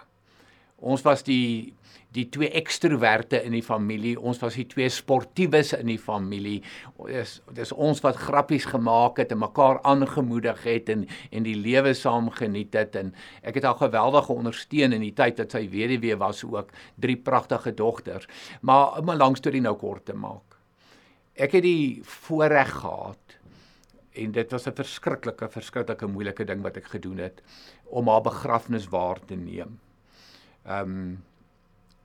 Ons 0.80 1.04
was 1.04 1.26
die 1.28 1.76
die 2.16 2.24
twee 2.34 2.50
ekstroverte 2.58 3.38
in 3.46 3.54
die 3.54 3.62
familie. 3.62 4.16
Ons 4.18 4.40
was 4.42 4.56
die 4.58 4.66
twee 4.66 4.90
sportiewes 4.90 5.76
in 5.78 5.92
die 5.92 6.00
familie. 6.02 6.64
Dis 7.06 7.36
dis 7.54 7.74
ons 7.76 8.02
wat 8.02 8.18
grappies 8.18 8.66
gemaak 8.72 9.22
het 9.22 9.36
en 9.36 9.44
mekaar 9.44 9.78
aangemoedig 9.86 10.64
het 10.66 10.90
en 10.90 11.06
en 11.06 11.46
die 11.46 11.58
lewe 11.58 11.94
saam 11.94 12.32
geniet 12.34 12.74
het 12.74 12.98
en 12.98 13.14
ek 13.44 13.60
het 13.60 13.70
haar 13.70 13.78
geweldig 13.84 14.30
ondersteun 14.34 14.98
in 14.98 15.06
die 15.06 15.14
tyd 15.14 15.38
dat 15.38 15.54
sy 15.54 15.68
weduwee 15.70 16.18
was 16.18 16.42
ook 16.48 16.74
drie 16.98 17.18
pragtige 17.18 17.76
dogters. 17.78 18.26
Maar 18.62 18.98
om 18.98 19.12
'n 19.12 19.22
lang 19.22 19.38
storie 19.38 19.62
nou 19.62 19.76
kort 19.78 20.06
te 20.06 20.14
maak. 20.14 20.58
Ek 21.36 21.52
het 21.52 21.64
die 21.64 22.02
voorreg 22.04 22.72
gehad 22.82 23.39
en 24.24 24.32
dit 24.32 24.52
was 24.52 24.68
'n 24.68 24.76
verskriklike 24.76 25.50
verskriklike 25.50 26.08
moeilike 26.08 26.46
ding 26.46 26.62
wat 26.62 26.78
ek 26.78 26.86
gedoen 26.94 27.18
het 27.18 27.42
om 27.86 28.08
haar 28.08 28.22
begrafnis 28.22 28.88
waar 28.88 29.20
te 29.26 29.36
neem. 29.36 29.80
Ehm 30.66 30.92
um, 30.92 31.24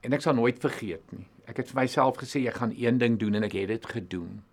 en 0.01 0.13
ek 0.13 0.21
sal 0.21 0.33
nooit 0.37 0.59
vergeet 0.59 1.11
nie. 1.11 1.25
Ek 1.49 1.57
het 1.57 1.71
vir 1.71 1.81
myself 1.81 2.17
gesê 2.17 2.47
ek 2.47 2.59
gaan 2.61 2.73
een 2.77 2.97
ding 2.97 3.19
doen 3.19 3.35
en 3.35 3.43
ek 3.43 3.53
het 3.53 3.67
dit 3.67 3.85
gedoen. 3.85 4.43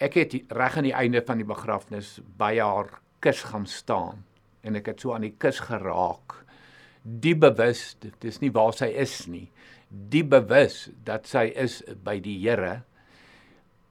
Ek 0.00 0.14
het 0.14 0.34
reg 0.48 0.76
aan 0.76 0.88
die 0.88 0.96
einde 0.96 1.22
van 1.22 1.36
die 1.36 1.44
begrafnis 1.44 2.20
by 2.38 2.58
haar 2.58 3.00
kus 3.20 3.42
gaan 3.42 3.66
staan 3.66 4.24
en 4.62 4.76
ek 4.76 4.86
het 4.86 5.00
so 5.00 5.12
aan 5.12 5.26
die 5.28 5.36
kus 5.38 5.60
geraak. 5.60 6.44
Die 7.04 7.34
bewus, 7.34 7.96
dit 8.00 8.24
is 8.24 8.40
nie 8.40 8.50
waar 8.52 8.72
sy 8.72 8.86
is 8.86 9.26
nie. 9.26 9.50
Die 9.88 10.24
bewus 10.24 10.88
dat 11.04 11.26
sy 11.26 11.52
is 11.56 11.82
by 12.04 12.18
die 12.20 12.38
Here. 12.40 12.82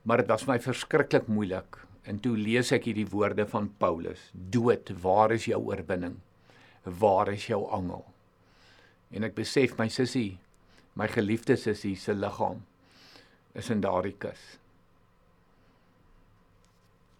Maar 0.03 0.17
dit 0.17 0.27
was 0.27 0.47
my 0.47 0.59
verskriklik 0.59 1.27
moeilik 1.27 1.88
En 2.09 2.17
toe 2.17 2.33
lees 2.37 2.71
ek 2.73 2.87
hierdie 2.89 3.07
woorde 3.11 3.45
van 3.49 3.69
Paulus: 3.81 4.29
Dood, 4.33 4.89
waar 5.03 5.35
is 5.35 5.45
jou 5.49 5.59
oorwinning? 5.69 6.17
Waar 6.83 7.29
is 7.35 7.45
jou 7.51 7.61
angel? 7.75 8.05
En 9.13 9.25
ek 9.27 9.35
besef 9.37 9.75
my 9.77 9.89
sussie, 9.93 10.39
my 10.97 11.09
geliefde 11.09 11.57
sussie 11.59 11.95
se 11.97 12.15
liggaam 12.17 12.63
is 13.57 13.69
in 13.73 13.81
daardie 13.83 14.15
kus. 14.21 14.41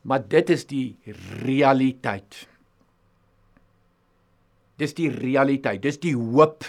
Maar 0.10 0.24
dit 0.32 0.50
is 0.54 0.66
die 0.70 0.98
realiteit. 1.44 2.46
Dis 4.80 4.96
die 4.96 5.10
realiteit, 5.12 5.82
dis 5.84 6.00
die 6.02 6.16
hoop. 6.16 6.64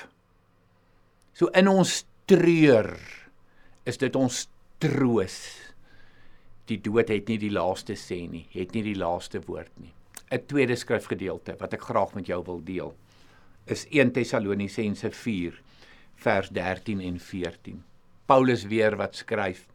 So 1.36 1.52
in 1.56 1.70
ons 1.70 2.02
treur 2.28 2.90
is 3.88 4.00
dit 4.00 4.16
ons 4.18 4.42
troos 4.82 5.36
die 6.70 6.78
dood 6.80 7.10
het 7.10 7.28
nie 7.28 7.38
die 7.40 7.52
laaste 7.52 7.96
sê 7.98 8.22
nie, 8.30 8.46
het 8.54 8.74
nie 8.74 8.84
die 8.86 8.98
laaste 8.98 9.42
woord 9.46 9.72
nie. 9.80 9.92
'n 10.30 10.46
Tweede 10.46 10.76
skrifgedeelte 10.76 11.56
wat 11.58 11.74
ek 11.74 11.88
graag 11.90 12.14
met 12.14 12.26
jou 12.30 12.42
wil 12.46 12.60
deel 12.62 12.94
is 13.66 13.86
1 13.90 14.12
Tessalonisense 14.14 15.10
4 15.10 15.56
vers 16.22 16.48
13 16.54 17.00
en 17.00 17.18
14. 17.18 17.82
Paulus 18.26 18.64
weer 18.70 18.96
wat 18.96 19.16
skryf: 19.16 19.66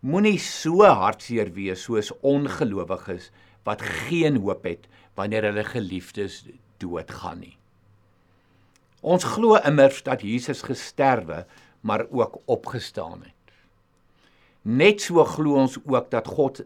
Moenie 0.00 0.38
so 0.38 0.82
hartseer 0.82 1.52
wees 1.54 1.84
soos 1.86 2.10
ongelowiges 2.22 3.30
wat 3.64 3.82
geen 3.82 4.40
hoop 4.42 4.64
het 4.64 4.88
wanneer 5.14 5.50
hulle 5.50 5.64
geliefdes 5.64 6.44
doodgaan 6.82 7.44
nie. 7.44 7.56
Ons 9.00 9.24
glo 9.24 9.56
immers 9.56 10.02
dat 10.02 10.24
Jesus 10.24 10.62
gesterwe 10.66 11.44
maar 11.80 12.06
ook 12.10 12.40
opgestaan 12.44 13.22
het. 13.22 13.39
Net 14.62 15.00
so 15.00 15.24
glo 15.24 15.56
ons 15.62 15.78
ook 15.86 16.10
dat 16.12 16.28
God 16.28 16.62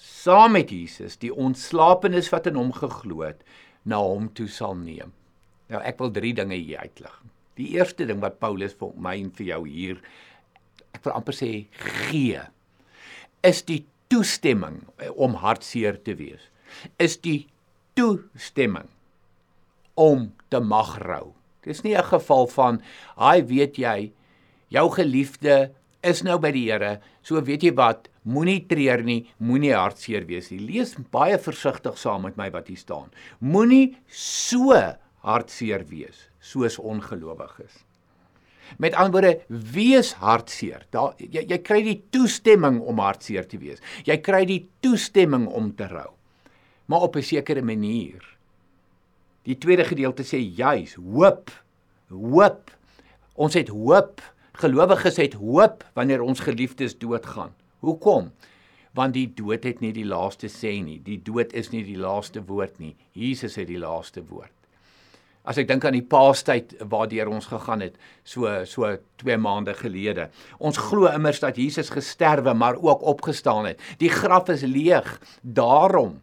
saam 0.00 0.56
met 0.56 0.70
Jesus 0.72 1.18
die 1.20 1.32
ontslapenis 1.34 2.30
wat 2.32 2.46
in 2.48 2.56
hom 2.56 2.72
geglo 2.72 3.20
het 3.26 3.42
na 3.84 4.00
hom 4.00 4.30
toe 4.32 4.48
sal 4.48 4.74
neem. 4.78 5.12
Nou 5.68 5.82
ek 5.84 6.00
wil 6.00 6.12
drie 6.14 6.32
dinge 6.34 6.56
hier 6.56 6.80
uitlig. 6.80 7.12
Die 7.60 7.76
eerste 7.76 8.06
ding 8.08 8.22
wat 8.24 8.40
Paulus 8.40 8.72
vir 8.78 8.94
my 8.96 9.18
en 9.20 9.30
vir 9.36 9.46
jou 9.52 9.60
hier 9.68 10.00
ek 10.96 11.04
wil 11.04 11.14
amper 11.18 11.36
sê 11.36 11.50
gee 12.08 12.40
is 13.46 13.60
die 13.68 13.84
toestemming 14.10 14.80
om 15.14 15.36
hartseer 15.40 16.00
te 16.02 16.16
wees. 16.18 16.42
Is 16.98 17.18
die 17.20 17.46
toestemming 17.98 18.88
om 20.00 20.30
te 20.48 20.60
mag 20.60 20.96
rou. 21.04 21.34
Dis 21.64 21.82
nie 21.84 21.94
'n 21.96 22.02
geval 22.02 22.46
van, 22.46 22.82
"Haai, 23.16 23.42
weet 23.42 23.76
jy, 23.76 24.12
jou 24.68 24.90
geliefde 24.90 25.70
is 26.06 26.22
nou 26.24 26.38
by 26.42 26.50
die 26.54 26.66
Here. 26.70 26.98
So 27.22 27.40
weet 27.44 27.64
jy 27.66 27.74
wat, 27.76 28.08
moenie 28.24 28.60
treur 28.68 29.02
nie, 29.04 29.24
moenie 29.38 29.74
hartseer 29.76 30.26
wees 30.28 30.50
nie. 30.52 30.60
Lees 30.62 30.96
baie 31.12 31.38
versigtig 31.40 31.98
saam 32.00 32.26
met 32.28 32.38
my 32.40 32.50
wat 32.54 32.68
hier 32.72 32.80
staan. 32.80 33.12
Moenie 33.40 33.96
so 34.06 34.76
hartseer 35.26 35.84
wees 35.90 36.28
soos 36.40 36.78
ongelowiges. 36.80 37.84
Met 38.78 38.94
ander 38.94 39.12
woorde, 39.16 39.32
wees 39.48 40.12
hartseer. 40.22 40.84
Daar 40.94 41.16
jy, 41.18 41.42
jy 41.50 41.58
kry 41.64 41.80
die 41.84 41.98
toestemming 42.14 42.78
om 42.80 43.02
hartseer 43.02 43.48
te 43.50 43.58
wees. 43.58 43.82
Jy 44.06 44.20
kry 44.22 44.44
die 44.46 44.62
toestemming 44.84 45.48
om 45.48 45.72
te 45.76 45.88
rou. 45.90 46.12
Maar 46.86 47.06
op 47.06 47.16
'n 47.16 47.22
sekere 47.22 47.62
manier. 47.62 48.22
Die 49.42 49.58
tweede 49.58 49.84
gedeelte 49.84 50.22
sê 50.22 50.38
juis 50.38 50.94
hoop. 50.94 51.50
Hoop. 52.08 52.70
Ons 53.34 53.54
het 53.54 53.68
hoop. 53.68 54.20
Gelowiges 54.60 55.16
het 55.16 55.34
hoop 55.40 55.84
wanneer 55.96 56.20
ons 56.20 56.42
geliefdes 56.44 56.98
doodgaan. 57.00 57.54
Hoekom? 57.80 58.30
Want 58.92 59.14
die 59.14 59.28
dood 59.32 59.64
het 59.64 59.80
nie 59.80 59.92
die 59.96 60.04
laaste 60.04 60.50
sê 60.52 60.74
nie. 60.84 60.98
Die 61.00 61.20
dood 61.24 61.54
is 61.56 61.70
nie 61.72 61.80
die 61.86 61.96
laaste 61.96 62.42
woord 62.44 62.76
nie. 62.82 62.92
Jesus 63.16 63.56
het 63.56 63.70
die 63.70 63.80
laaste 63.80 64.20
woord. 64.28 64.52
As 65.48 65.56
ek 65.56 65.70
dink 65.70 65.86
aan 65.88 65.96
die 65.96 66.04
Paastyd 66.04 66.74
waardeur 66.92 67.30
ons 67.32 67.48
gegaan 67.48 67.80
het, 67.80 67.96
so 68.28 68.50
so 68.68 68.90
2 69.22 69.38
maande 69.40 69.72
gelede. 69.78 70.28
Ons 70.60 70.76
glo 70.90 71.08
immers 71.08 71.40
dat 71.40 71.56
Jesus 71.56 71.88
gesterwe 71.94 72.52
maar 72.52 72.76
ook 72.76 73.00
opgestaan 73.00 73.70
het. 73.70 73.80
Die 74.02 74.12
graf 74.12 74.52
is 74.52 74.66
leeg. 74.68 75.08
Daarom 75.40 76.20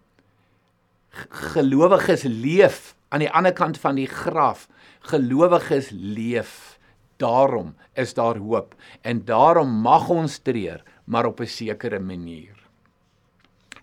gelowiges 1.56 2.27
leef 2.29 2.94
aan 3.10 3.25
die 3.25 3.32
ander 3.34 3.56
kant 3.58 3.82
van 3.82 3.98
die 3.98 4.10
graf. 4.12 4.67
Gelowiges 5.10 5.89
leef. 5.89 6.76
Daarom 7.17 7.75
is 7.95 8.13
daar 8.13 8.38
hoop 8.38 8.75
en 9.01 9.25
daarom 9.25 9.69
mag 9.69 10.09
ons 10.09 10.38
treur, 10.38 10.83
maar 11.05 11.25
op 11.25 11.39
'n 11.39 11.45
sekere 11.45 12.00
manier. 12.00 12.55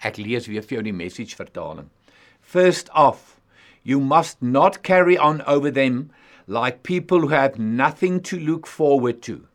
Ek 0.00 0.16
lees 0.16 0.46
weer 0.46 0.62
vir 0.62 0.76
jou 0.76 0.82
die 0.82 0.92
message 0.92 1.36
vertaling. 1.36 1.88
First 2.40 2.90
off 2.92 3.40
You 3.86 4.00
must 4.00 4.40
not 4.40 4.82
carry 4.82 5.18
on 5.18 5.42
over 5.42 5.70
them 5.70 6.10
like 6.46 6.82
people 6.82 7.20
who 7.20 7.28
have 7.28 7.58
nothing 7.58 8.20
to 8.22 8.38
look 8.38 8.66
forward 8.66 9.20
to, 9.22 9.46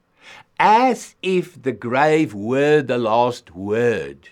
as 0.60 1.16
if 1.24 1.60
the 1.62 1.72
grave 1.72 2.36
were 2.36 2.84
the 2.84 3.00
last 3.00 3.56
word. 3.56 4.30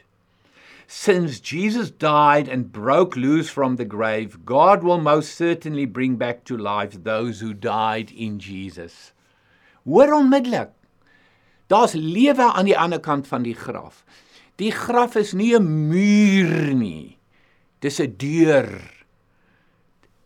Since 0.85 1.39
Jesus 1.39 1.89
died 1.89 2.47
and 2.47 2.71
broke 2.71 3.15
loose 3.15 3.49
from 3.49 3.75
the 3.75 3.85
grave, 3.85 4.45
God 4.45 4.83
will 4.83 4.99
most 4.99 5.35
certainly 5.35 5.85
bring 5.85 6.15
back 6.15 6.45
to 6.45 6.55
life 6.55 7.03
those 7.03 7.39
who 7.39 7.53
died 7.53 8.11
in 8.11 8.39
Jesus. 8.39 9.11
Hoor 9.87 10.17
onmiddellik. 10.19 10.73
Daar's 11.71 11.95
lewe 11.95 12.51
aan 12.51 12.67
die 12.67 12.77
ander 12.77 12.99
kant 13.03 13.27
van 13.27 13.43
die 13.43 13.55
graf. 13.55 14.03
Die 14.59 14.71
graf 14.71 15.15
is 15.15 15.33
nie 15.33 15.55
'n 15.55 15.87
muur 15.89 16.73
nie. 16.75 17.17
Dis 17.79 17.99
'n 17.99 18.15
deur. 18.17 18.69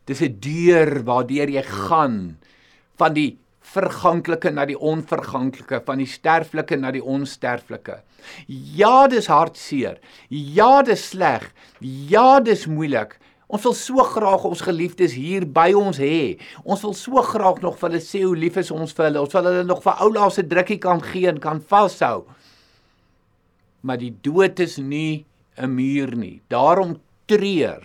Dis 0.06 0.22
'n 0.22 0.40
deur 0.40 1.04
waardeur 1.04 1.50
jy 1.50 1.64
gaan 1.64 2.38
van 2.98 3.14
die 3.14 3.38
verganklike 3.62 4.52
na 4.52 4.66
die 4.66 4.78
onverganklike, 4.78 5.82
van 5.86 5.98
die 5.98 6.10
sterflike 6.10 6.76
na 6.76 6.92
die 6.92 7.04
onsterflike. 7.04 8.02
Ja, 8.48 9.08
dis 9.08 9.28
hartseer. 9.28 10.00
Ja, 10.30 10.82
dis 10.82 11.10
sleg. 11.10 11.54
Ja, 11.80 12.40
dis 12.40 12.68
moeilik. 12.68 13.18
Ons 13.52 13.66
wil 13.68 13.76
so 13.76 14.04
graag 14.08 14.46
ons 14.48 14.64
geliefdes 14.64 15.16
hier 15.20 15.44
by 15.46 15.74
ons 15.76 16.00
hê. 16.00 16.40
Ons 16.64 16.86
wil 16.88 16.96
so 16.96 17.24
graag 17.28 17.60
nog 17.64 17.76
vir 17.82 17.90
hulle 17.90 18.04
sê 18.04 18.24
hoe 18.24 18.38
lief 18.38 18.58
is 18.62 18.72
ons 18.72 18.96
vir 18.96 19.10
hulle. 19.10 19.26
Ons 19.26 19.36
wil 19.36 19.50
hulle 19.50 19.66
nog 19.68 19.84
vir 19.84 20.00
oula 20.06 20.30
se 20.32 20.46
drukkie 20.48 20.80
kan 20.80 21.04
gee 21.04 21.28
en 21.28 21.42
kan 21.44 21.60
vashou. 21.60 22.24
Maar 23.84 24.00
die 24.00 24.14
dood 24.24 24.60
is 24.64 24.78
nie 24.78 25.26
'n 25.58 25.68
muur 25.76 26.16
nie. 26.16 26.42
Daarom 26.48 27.00
treur 27.28 27.84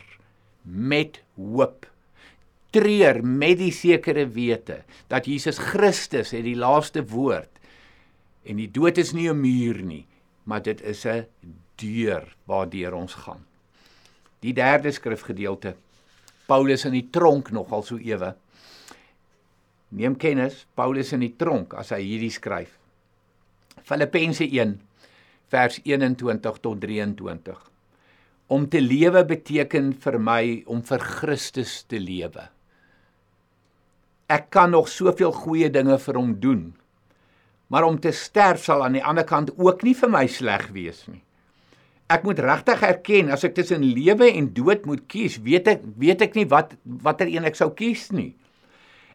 met 0.62 1.22
hoop 1.36 1.86
treur 2.76 3.22
met 3.24 3.56
die 3.60 3.72
sekere 3.72 4.26
wete 4.28 4.82
dat 5.08 5.28
Jesus 5.28 5.58
Christus 5.62 6.34
het 6.36 6.44
die 6.44 6.58
laaste 6.58 7.04
woord 7.08 7.50
en 8.46 8.60
die 8.60 8.70
dood 8.70 8.98
is 8.98 9.12
nie 9.16 9.28
'n 9.30 9.40
muur 9.40 9.82
nie, 9.82 10.06
maar 10.44 10.62
dit 10.62 10.80
is 10.82 11.06
'n 11.06 11.26
deur 11.76 12.36
waardeur 12.46 12.94
ons 12.94 13.14
gaan. 13.14 13.44
Die 14.46 14.54
derde 14.54 14.92
skrifgedeelte. 14.94 15.74
Paulus 16.46 16.86
in 16.86 16.94
die 16.94 17.08
tronk 17.10 17.50
nogal 17.54 17.82
so 17.82 17.98
ewe. 17.98 18.32
Neem 19.98 20.14
kennis, 20.18 20.64
Paulus 20.78 21.12
in 21.16 21.24
die 21.26 21.34
tronk 21.38 21.74
as 21.78 21.90
hy 21.94 22.02
hierdie 22.04 22.32
skryf. 22.34 22.76
Filippense 23.86 24.46
1 24.46 24.76
vers 25.50 25.80
21 25.82 26.60
tot 26.62 26.82
23. 26.82 27.62
Om 28.54 28.66
te 28.70 28.82
lewe 28.82 29.26
beteken 29.26 29.94
vir 30.02 30.20
my 30.22 30.42
om 30.70 30.82
vir 30.86 31.02
Christus 31.18 31.80
te 31.90 31.98
lewe 32.02 32.52
ek 34.26 34.50
kan 34.50 34.70
nog 34.70 34.88
soveel 34.90 35.32
goeie 35.32 35.70
dinge 35.70 35.98
vir 36.02 36.18
hom 36.18 36.34
doen. 36.42 36.64
Maar 37.70 37.86
om 37.86 37.98
te 38.00 38.12
sterf 38.14 38.64
sal 38.66 38.84
aan 38.84 38.98
die 38.98 39.04
ander 39.04 39.26
kant 39.26 39.52
ook 39.58 39.82
nie 39.86 39.94
vir 39.94 40.10
my 40.10 40.26
sleg 40.30 40.68
wees 40.74 41.06
nie. 41.10 41.22
Ek 42.06 42.22
moet 42.22 42.38
regtig 42.38 42.82
erken 42.86 43.32
as 43.34 43.42
ek 43.46 43.56
tussen 43.56 43.82
lewe 43.82 44.28
en 44.30 44.52
dood 44.54 44.84
moet 44.86 45.02
kies, 45.10 45.40
weet 45.42 45.66
ek 45.72 45.80
weet 45.98 46.22
ek 46.22 46.36
nie 46.38 46.46
wat 46.46 46.76
watter 46.84 47.26
een 47.26 47.46
ek 47.48 47.58
sou 47.58 47.72
kies 47.74 48.12
nie. 48.14 48.34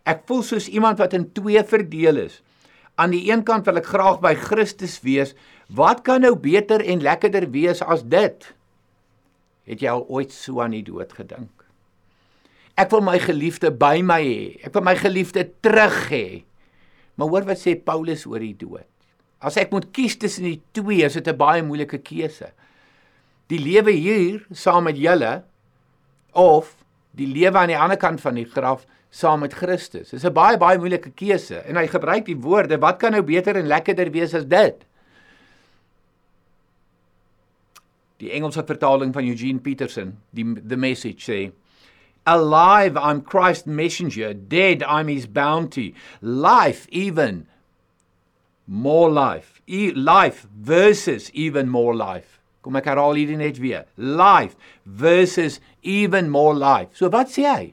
Ek 0.03 0.25
voel 0.27 0.43
soos 0.43 0.67
iemand 0.67 0.99
wat 0.99 1.15
in 1.15 1.29
twee 1.31 1.61
verdeel 1.63 2.25
is. 2.25 2.41
Aan 2.99 3.13
die 3.15 3.23
een 3.29 3.45
kant 3.47 3.69
wil 3.69 3.79
ek 3.79 3.87
graag 3.93 4.19
by 4.23 4.33
Christus 4.35 4.99
wees. 5.05 5.31
Wat 5.71 6.03
kan 6.03 6.25
nou 6.25 6.33
beter 6.35 6.83
en 6.83 7.03
lekkerder 7.05 7.47
wees 7.53 7.79
as 7.81 8.03
dit? 8.03 8.49
Het 9.69 9.85
jy 9.85 9.93
al 9.93 10.03
ooit 10.11 10.33
so 10.35 10.59
aan 10.59 10.75
die 10.75 10.83
dood 10.83 11.13
gedink? 11.15 11.51
Ek 12.75 12.91
wil 12.91 13.03
my 13.05 13.17
geliefde 13.21 13.71
by 13.71 14.01
my 14.03 14.19
hê. 14.23 14.41
Ek 14.65 14.75
wil 14.75 14.83
my 14.83 14.97
geliefde 14.99 15.45
terug 15.63 15.97
hê. 16.11 16.25
Maar 17.15 17.31
hoor 17.31 17.47
wat 17.51 17.61
sê 17.61 17.77
Paulus 17.77 18.25
oor 18.27 18.43
die 18.43 18.57
dood. 18.57 18.87
As 19.41 19.57
ek 19.57 19.71
moet 19.73 19.87
kies 19.95 20.17
tussen 20.19 20.47
die 20.49 20.59
twee, 20.75 21.05
is 21.05 21.17
dit 21.17 21.27
'n 21.27 21.37
baie 21.37 21.63
moeilike 21.63 21.97
keuse. 21.97 22.51
Die 23.51 23.59
lewe 23.59 23.91
hier 23.91 24.45
saam 24.55 24.87
met 24.87 24.99
julle 24.99 25.41
of 26.31 26.75
die 27.17 27.27
lewe 27.27 27.59
aan 27.59 27.73
die 27.73 27.79
ander 27.79 27.99
kant 27.99 28.21
van 28.23 28.37
die 28.39 28.47
graf 28.47 28.85
saam 29.11 29.43
met 29.43 29.53
Christus. 29.59 30.13
Dis 30.13 30.23
'n 30.23 30.33
baie 30.33 30.57
baie 30.57 30.79
moeilike 30.79 31.11
keuse 31.11 31.59
en 31.67 31.75
hy 31.75 31.87
gebruik 31.87 32.25
die 32.25 32.39
woorde 32.39 32.79
wat 32.79 32.99
kan 32.99 33.11
nou 33.11 33.21
beter 33.21 33.55
en 33.55 33.67
lekkerder 33.67 34.11
wees 34.11 34.33
as 34.33 34.45
dit? 34.45 34.85
Die 38.17 38.31
Engelse 38.31 38.63
vertaling 38.63 39.13
van 39.13 39.25
Eugene 39.25 39.59
Peterson, 39.59 40.17
die 40.31 40.45
the 40.67 40.77
message 40.77 41.25
sê 41.25 41.51
Alive, 42.23 42.95
I'm 42.95 43.23
Christ's 43.23 43.65
messenger. 43.65 44.33
Dead, 44.33 44.83
I'm 44.83 45.07
his 45.07 45.25
bounty. 45.25 45.95
Life, 46.21 46.87
even 46.91 47.47
more 48.67 49.09
life. 49.09 49.59
E 49.67 49.91
life 49.91 50.47
versus 50.53 51.31
even 51.33 51.67
more 51.67 51.95
life. 51.95 52.40
Kom 52.61 52.77
ek 52.77 52.89
herhaal 52.91 53.17
hierdie 53.17 53.39
net 53.39 53.59
weer. 53.61 53.85
Life 53.97 54.55
versus 54.85 55.59
even 55.81 56.29
more 56.29 56.53
life. 56.57 56.93
So 56.97 57.09
wat 57.13 57.33
sê 57.33 57.47
hy? 57.49 57.63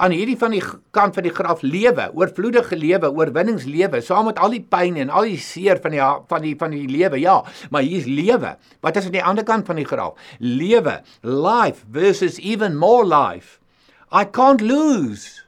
Aan 0.00 0.14
hierdie 0.16 0.38
van 0.40 0.54
die 0.54 0.62
kant 0.96 1.12
van 1.14 1.26
die 1.26 1.32
graf 1.34 1.60
lewe, 1.62 2.06
oorvloedige 2.16 2.76
lewe, 2.78 3.10
oorwinningslewe, 3.12 4.00
saam 4.02 4.30
met 4.30 4.40
al 4.40 4.54
die 4.56 4.62
pyn 4.64 4.96
en 5.02 5.12
al 5.12 5.28
die 5.28 5.40
seer 5.40 5.76
van 5.84 5.92
die 5.92 6.00
van 6.30 6.46
die 6.46 6.54
van 6.60 6.72
die 6.72 6.86
lewe. 6.88 7.20
Ja, 7.20 7.42
maar 7.70 7.84
hier's 7.84 8.08
lewe. 8.08 8.54
Wat 8.80 8.96
is 8.96 9.10
aan 9.10 9.18
die 9.18 9.24
ander 9.24 9.44
kant 9.44 9.68
van 9.68 9.78
die 9.78 9.88
graf? 9.88 10.16
Lewe, 10.40 11.02
life 11.20 11.84
versus 11.92 12.40
even 12.40 12.78
more 12.80 13.04
life. 13.04 13.60
I 14.10 14.24
can't 14.24 14.64
lose. 14.64 15.44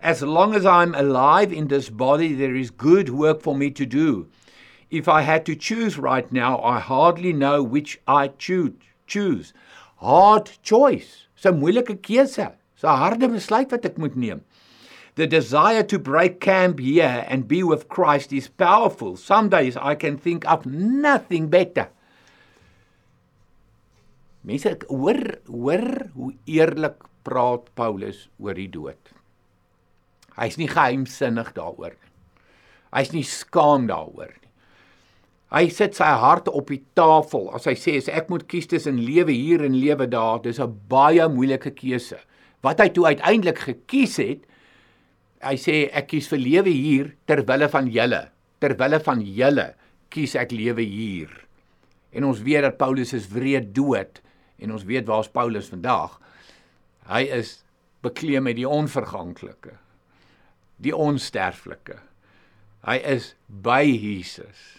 As 0.00 0.22
long 0.22 0.54
as 0.54 0.64
I'm 0.64 0.94
alive 0.94 1.52
in 1.52 1.66
this 1.66 1.90
body, 1.90 2.34
there 2.34 2.54
is 2.54 2.70
good 2.70 3.10
work 3.10 3.42
for 3.42 3.56
me 3.56 3.70
to 3.70 3.84
do. 3.84 4.28
If 4.90 5.08
I 5.08 5.22
had 5.22 5.44
to 5.46 5.54
choose 5.54 5.98
right 5.98 6.30
now, 6.32 6.58
I 6.60 6.80
hardly 6.80 7.32
know 7.32 7.62
which 7.62 8.00
I 8.06 8.28
choose. 8.38 9.52
Hard 9.96 10.50
choice. 10.62 11.26
It's 11.36 11.44
a 11.44 11.52
moeilike 11.52 12.00
keuse. 12.00 12.54
It's 12.74 12.84
a 12.84 12.96
harde 12.96 13.28
besluit 13.28 13.70
wat 13.70 13.84
ek 13.84 13.98
moet 13.98 14.16
neem. 14.16 14.44
The 15.16 15.26
desire 15.26 15.82
to 15.82 15.98
break 15.98 16.40
camp 16.40 16.78
here 16.78 17.26
and 17.28 17.48
be 17.48 17.64
with 17.64 17.88
Christ 17.88 18.32
is 18.32 18.46
powerful. 18.46 19.16
Some 19.16 19.48
days 19.48 19.76
I 19.76 19.96
can 19.96 20.16
think 20.16 20.46
of 20.46 20.64
nothing 20.64 21.48
better. 21.48 21.88
Mense 24.46 24.76
hoor 24.88 25.18
hoor 25.50 25.84
hoe 26.14 26.32
eerlik 26.46 27.02
praat 27.26 27.66
Paulus 27.74 28.28
oor 28.38 28.54
die 28.54 28.70
dood. 28.70 29.10
Hy's 30.38 30.56
nie 30.56 30.70
geheimsinnig 30.70 31.50
daaroor 31.56 31.96
nie. 31.98 32.12
Hy's 32.94 33.10
nie 33.12 33.26
skaam 33.26 33.90
daaroor 33.90 34.30
nie. 34.30 34.47
Hy 35.48 35.68
sit 35.72 35.96
sy 35.96 36.08
hart 36.20 36.48
op 36.52 36.68
die 36.68 36.82
tafel 36.98 37.46
as 37.56 37.64
hy 37.70 37.72
sê 37.78 37.94
as 37.96 38.10
ek 38.12 38.28
moet 38.28 38.44
kies 38.50 38.68
tussen 38.68 38.98
lewe 39.00 39.32
hier 39.32 39.64
en 39.64 39.76
lewe 39.80 40.06
daar, 40.06 40.42
dis 40.44 40.60
'n 40.60 40.76
baie 40.88 41.28
moeilike 41.28 41.72
keuse. 41.72 42.18
Wat 42.62 42.80
hy 42.80 42.88
toe 42.88 43.06
uiteindelik 43.06 43.58
gekies 43.58 44.16
het, 44.16 44.42
hy 45.40 45.56
sê 45.56 45.88
ek 45.92 46.08
kies 46.08 46.28
vir 46.28 46.38
lewe 46.38 46.70
hier 46.70 47.14
ter 47.26 47.42
wille 47.46 47.68
van 47.68 47.86
julle. 47.86 48.28
Ter 48.60 48.74
wille 48.74 49.00
van 49.00 49.20
julle 49.22 49.74
kies 50.10 50.34
ek 50.34 50.52
lewe 50.52 50.82
hier. 50.82 51.30
En 52.12 52.24
ons 52.24 52.40
weet 52.42 52.62
dat 52.62 52.78
Paulus 52.78 53.12
is 53.12 53.28
wreed 53.32 53.74
dood 53.74 54.20
en 54.58 54.72
ons 54.72 54.84
weet 54.84 55.06
waar's 55.06 55.28
Paulus 55.28 55.68
vandag. 55.68 56.20
Hy 57.08 57.22
is 57.22 57.64
bekleed 58.02 58.42
met 58.42 58.56
die 58.56 58.68
onverganklike, 58.68 59.78
die 60.76 60.94
onsterflike. 60.94 61.98
Hy 62.84 62.96
is 62.96 63.34
by 63.48 63.84
Jesus. 63.84 64.77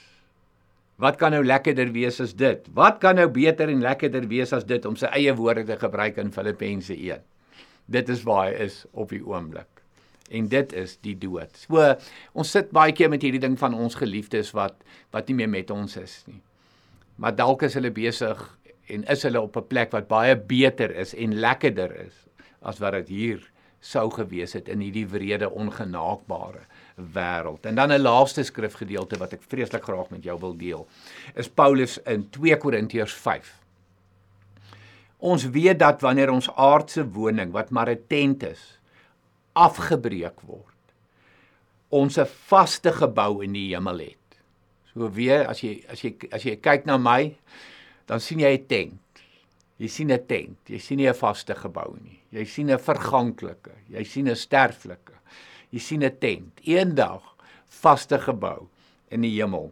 Wat 0.99 1.15
kan 1.15 1.31
nou 1.31 1.45
lekkerder 1.45 1.93
wees 1.95 2.19
as 2.19 2.33
dit? 2.35 2.65
Wat 2.75 2.97
kan 2.99 3.15
nou 3.15 3.29
beter 3.31 3.71
en 3.71 3.83
lekkerder 3.83 4.25
wees 4.27 4.51
as 4.55 4.65
dit 4.67 4.83
om 4.85 4.97
sy 4.99 5.07
eie 5.15 5.31
woorde 5.35 5.63
te 5.69 5.77
gebruik 5.79 6.19
in 6.19 6.33
Filippense 6.35 6.95
1? 6.95 7.23
Dit 7.89 8.09
is 8.11 8.25
waar 8.27 8.49
hy 8.49 8.65
is 8.67 8.81
op 8.91 9.13
die 9.15 9.21
oomblik. 9.23 9.69
En 10.29 10.49
dit 10.51 10.73
is 10.77 10.97
die 11.01 11.15
dood. 11.17 11.55
So 11.55 11.85
ons 12.35 12.51
sit 12.51 12.73
baie 12.75 12.91
keer 12.93 13.09
met 13.09 13.23
hierdie 13.23 13.41
ding 13.41 13.55
van 13.59 13.77
ons 13.77 13.95
geliefdes 13.97 14.51
wat 14.57 14.75
wat 15.15 15.31
nie 15.31 15.39
meer 15.39 15.49
met 15.49 15.71
ons 15.71 15.95
is 15.97 16.19
nie. 16.27 16.41
Maar 17.19 17.37
dalk 17.37 17.63
is 17.65 17.79
hulle 17.79 17.93
besig 17.95 18.43
en 18.91 19.07
is 19.07 19.23
hulle 19.23 19.41
op 19.41 19.55
'n 19.57 19.67
plek 19.71 19.95
wat 19.95 20.11
baie 20.11 20.35
beter 20.35 20.91
is 20.91 21.15
en 21.15 21.39
lekkerder 21.39 21.95
is 22.05 22.27
as 22.61 22.79
wat 22.83 22.93
dit 22.99 23.07
hier 23.07 23.39
sou 23.79 24.09
gewees 24.11 24.53
het 24.53 24.67
in 24.67 24.81
hierdie 24.83 25.07
wrede 25.07 25.49
ongenaakbare 25.49 26.65
wêreld. 26.99 27.65
En 27.65 27.75
dan 27.75 27.91
'n 27.91 28.01
laaste 28.01 28.43
skrifgedeelte 28.43 29.17
wat 29.17 29.33
ek 29.33 29.43
vreeslik 29.47 29.83
graag 29.83 30.09
met 30.09 30.23
jou 30.23 30.39
wil 30.39 30.57
deel, 30.57 30.87
is 31.35 31.49
Paulus 31.49 31.97
in 32.03 32.29
2 32.29 32.57
Korintiërs 32.57 33.13
5. 33.13 33.59
Ons 35.17 35.49
weet 35.49 35.79
dat 35.79 36.01
wanneer 36.01 36.29
ons 36.31 36.51
aardse 36.55 37.09
woning 37.11 37.51
wat 37.51 37.69
maar 37.69 37.89
'n 37.89 38.03
tent 38.07 38.43
is, 38.43 38.79
afgebreek 39.53 40.41
word, 40.41 40.75
ons 41.89 42.17
'n 42.17 42.25
vaste 42.25 42.91
gebou 42.91 43.43
in 43.43 43.53
die 43.53 43.75
hemel 43.75 43.97
het. 43.97 44.15
So 44.93 45.09
weer 45.09 45.47
as 45.47 45.61
jy 45.61 45.83
as 45.89 46.01
jy 46.01 46.15
as 46.31 46.43
jy 46.43 46.55
kyk 46.55 46.85
na 46.85 46.97
my, 46.97 47.35
dan 48.05 48.19
sien 48.19 48.39
jy 48.39 48.57
'n 48.57 48.67
tent. 48.67 49.23
Jy 49.77 49.87
sien 49.87 50.11
'n 50.11 50.25
tent, 50.27 50.57
jy 50.67 50.79
sien 50.79 50.97
nie 50.97 51.07
'n 51.07 51.13
vaste 51.13 51.55
gebou 51.55 51.97
nie. 52.01 52.18
Jy 52.31 52.45
sien 52.45 52.69
'n 52.71 52.77
verganklike, 52.77 53.73
jy 53.89 54.03
sien 54.03 54.27
'n 54.27 54.35
sterflike. 54.35 55.13
Jy 55.71 55.79
sien 55.79 56.03
'n 56.03 56.17
tent, 56.19 56.59
eendag 56.63 57.23
vaste 57.69 58.19
gebou 58.19 58.67
in 59.09 59.21
die 59.21 59.35
hemel. 59.41 59.71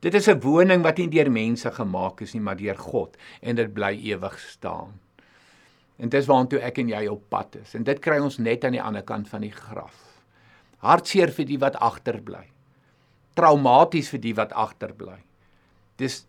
Dit 0.00 0.14
is 0.14 0.28
'n 0.28 0.40
woning 0.40 0.82
wat 0.82 0.98
nie 0.98 1.08
deur 1.08 1.30
mense 1.30 1.70
gemaak 1.70 2.20
is 2.22 2.34
nie, 2.34 2.40
maar 2.40 2.56
deur 2.56 2.76
God 2.76 3.16
en 3.42 3.56
dit 3.56 3.74
bly 3.74 3.92
ewig 4.12 4.38
staan. 4.38 4.98
En 5.98 6.08
dis 6.08 6.26
waartoe 6.26 6.60
ek 6.60 6.78
en 6.78 6.88
jy 6.88 7.06
op 7.06 7.28
pad 7.28 7.56
is. 7.56 7.74
En 7.74 7.84
dit 7.84 7.98
kry 7.98 8.18
ons 8.18 8.38
net 8.38 8.64
aan 8.64 8.72
die 8.72 8.82
ander 8.82 9.02
kant 9.02 9.28
van 9.28 9.40
die 9.40 9.52
graf. 9.52 10.22
Hartseer 10.78 11.30
vir 11.30 11.44
die 11.44 11.58
wat 11.58 11.76
agterbly. 11.76 12.46
Traumaties 13.34 14.08
vir 14.08 14.20
die 14.20 14.34
wat 14.34 14.52
agterbly. 14.52 15.18
Dis 15.96 16.26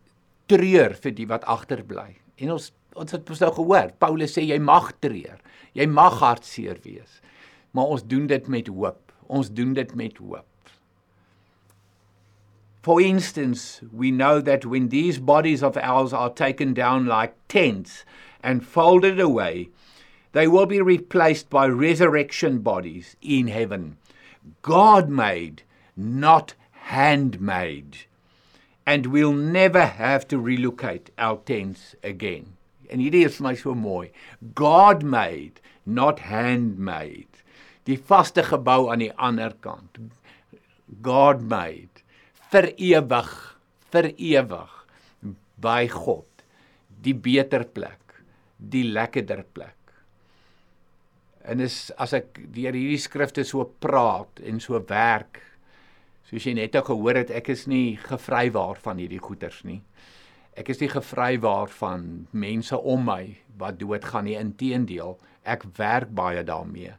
treur 0.48 0.94
vir 0.94 1.12
die 1.12 1.28
wat 1.28 1.44
agterbly. 1.44 2.18
En 2.38 2.52
ons 2.52 2.72
ons 3.00 3.12
het 3.12 3.30
mos 3.30 3.40
nou 3.40 3.52
gehoor, 3.56 3.94
Paulus 4.04 4.34
sê 4.36 4.44
jy 4.44 4.60
mag 4.60 4.92
treur. 5.00 5.40
Jy 5.74 5.86
mag 5.88 6.20
hartseer 6.20 6.78
wees 6.84 7.22
maar 7.72 7.86
ons 7.86 8.04
doen 8.04 8.28
dit 8.28 8.48
met 8.48 8.68
hoop. 8.68 9.12
Ons 9.28 9.52
doen 9.52 9.74
dit 9.74 9.96
met 9.96 10.18
hoop. 10.18 10.46
For 12.82 13.02
instance, 13.02 13.82
we 13.92 14.12
know 14.12 14.42
that 14.42 14.66
when 14.66 14.90
these 14.90 15.20
bodies 15.20 15.62
of 15.64 15.78
ours 15.78 16.14
are 16.14 16.34
taken 16.34 16.74
down 16.74 17.06
like 17.06 17.36
tents 17.48 18.06
and 18.42 18.66
folded 18.66 19.20
away, 19.20 19.70
they 20.32 20.48
will 20.48 20.66
be 20.66 20.82
replaced 20.82 21.50
by 21.50 21.68
resurrection 21.68 22.60
bodies 22.60 23.16
in 23.22 23.48
heaven, 23.48 23.98
God 24.64 25.10
made, 25.10 25.62
not 25.96 26.56
handmade. 26.72 27.98
And 28.86 29.08
we'll 29.08 29.34
never 29.34 29.86
have 29.86 30.28
to 30.30 30.40
relocate 30.40 31.12
our 31.20 31.38
tents 31.46 31.96
again. 32.04 32.58
En 32.92 33.00
hierdie 33.00 33.26
is 33.26 33.40
vir 33.40 33.48
my 33.48 33.56
so 33.60 33.76
mooi. 33.76 34.10
God 34.56 35.04
made, 35.04 35.64
not 35.86 36.20
handmade 36.28 37.32
die 37.90 37.98
vaste 37.98 38.44
gebou 38.46 38.90
aan 38.92 39.04
die 39.04 39.14
ander 39.18 39.54
kant. 39.64 40.00
God 41.04 41.44
made 41.50 42.04
vir 42.52 42.72
ewig, 42.76 43.32
vir 43.94 44.12
ewig 44.12 44.74
by 45.62 45.86
God. 45.92 46.28
Die 47.02 47.16
beter 47.18 47.66
plek, 47.66 48.20
die 48.58 48.84
lekkerder 48.86 49.46
plek. 49.56 49.78
En 51.42 51.64
is 51.64 51.90
as 51.98 52.14
ek 52.14 52.44
deur 52.54 52.76
hierdie 52.78 53.00
skrifte 53.02 53.46
so 53.48 53.66
praat 53.82 54.44
en 54.46 54.60
so 54.62 54.78
werk, 54.92 55.40
soos 56.30 56.46
jy 56.46 56.54
net 56.60 56.76
nou 56.78 56.84
gehoor 56.92 57.24
het, 57.24 57.34
ek 57.34 57.50
is 57.56 57.66
nie 57.72 57.96
gevrywaar 58.04 58.78
van 58.84 59.02
hierdie 59.02 59.22
goeters 59.24 59.64
nie. 59.66 59.80
Ek 60.60 60.70
is 60.74 60.82
nie 60.82 60.92
gevrywaar 60.92 61.70
van 61.80 62.28
mense 62.32 62.78
om 62.78 63.06
my 63.08 63.38
wat 63.62 63.80
doodgaan 63.80 64.28
nie. 64.28 64.36
Inteendeel, 64.40 65.16
ek 65.48 65.64
werk 65.78 66.12
baie 66.16 66.44
daarmee 66.44 66.98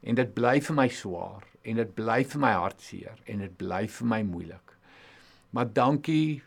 en 0.00 0.16
dit 0.16 0.30
bly 0.32 0.56
vir 0.64 0.76
my 0.76 0.86
swaar 0.88 1.44
en 1.68 1.80
dit 1.80 1.90
bly 1.96 2.22
vir 2.24 2.40
my 2.40 2.52
hartseer 2.56 3.18
en 3.28 3.42
dit 3.44 3.56
bly 3.60 3.82
vir 3.98 4.08
my 4.08 4.20
moeilik. 4.24 4.76
Maar 5.52 5.68
dankie 5.76 6.40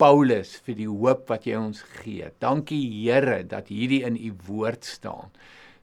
Paulus 0.00 0.56
vir 0.66 0.78
die 0.78 0.88
hoop 0.90 1.28
wat 1.30 1.44
jy 1.46 1.58
ons 1.58 1.82
gee. 2.00 2.30
Dankie 2.42 2.80
Here 2.96 3.42
dat 3.46 3.70
hierdie 3.70 4.02
in 4.08 4.16
u 4.16 4.32
woord 4.48 4.86
staan 4.88 5.34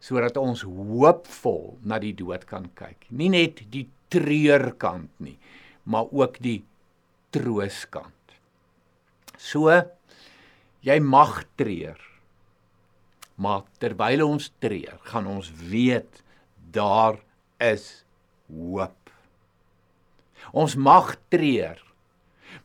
sodat 0.01 0.39
ons 0.41 0.63
hoopvol 0.65 1.75
na 1.85 1.99
die 2.01 2.15
dood 2.17 2.47
kan 2.49 2.65
kyk. 2.73 3.05
Nie 3.13 3.29
net 3.29 3.61
die 3.69 3.85
treurkant 4.09 5.13
nie, 5.21 5.37
maar 5.85 6.09
ook 6.09 6.39
die 6.41 6.63
trooskant. 7.31 8.33
So 9.37 9.69
jy 10.85 10.97
mag 10.99 11.43
treur. 11.59 11.99
Maar 13.41 13.65
terwyl 13.81 14.25
ons 14.27 14.51
treur, 14.61 14.97
gaan 15.09 15.27
ons 15.29 15.49
weet 15.69 16.21
daar 16.71 17.19
is 17.61 18.03
hoop. 18.49 18.97
Ons 20.51 20.75
mag 20.75 21.15
treur, 21.33 21.79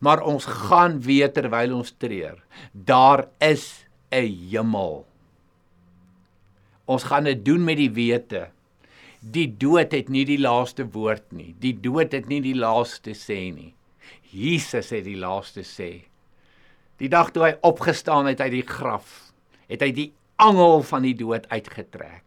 maar 0.00 0.22
ons 0.24 0.46
gaan 0.68 0.98
weet 1.04 1.36
terwyl 1.36 1.76
ons 1.78 1.92
treur, 2.00 2.40
daar 2.72 3.28
is 3.40 3.86
'n 4.10 4.26
hemel. 4.50 5.04
Ons 6.86 7.04
gaan 7.04 7.24
dit 7.24 7.44
doen 7.44 7.64
met 7.64 7.76
die 7.76 7.90
wete. 7.90 8.50
Die 9.20 9.48
dood 9.58 9.92
het 9.92 10.08
nie 10.08 10.24
die 10.24 10.38
laaste 10.38 10.86
woord 10.86 11.32
nie. 11.32 11.54
Die 11.58 11.74
dood 11.74 12.12
het 12.12 12.28
nie 12.28 12.40
die 12.40 12.54
laaste 12.54 13.10
sê 13.10 13.50
nie. 13.54 13.74
Jesus 14.30 14.90
het 14.90 15.04
die 15.04 15.18
laaste 15.18 15.64
sê. 15.66 16.06
Die 17.00 17.10
dag 17.12 17.32
toe 17.34 17.44
hy 17.44 17.54
opgestaan 17.66 18.28
het 18.30 18.40
uit 18.40 18.54
die 18.54 18.66
graf, 18.66 19.32
het 19.68 19.82
hy 19.84 19.90
die 19.92 20.10
angel 20.40 20.80
van 20.86 21.04
die 21.04 21.16
dood 21.16 21.44
uitgetrek. 21.52 22.24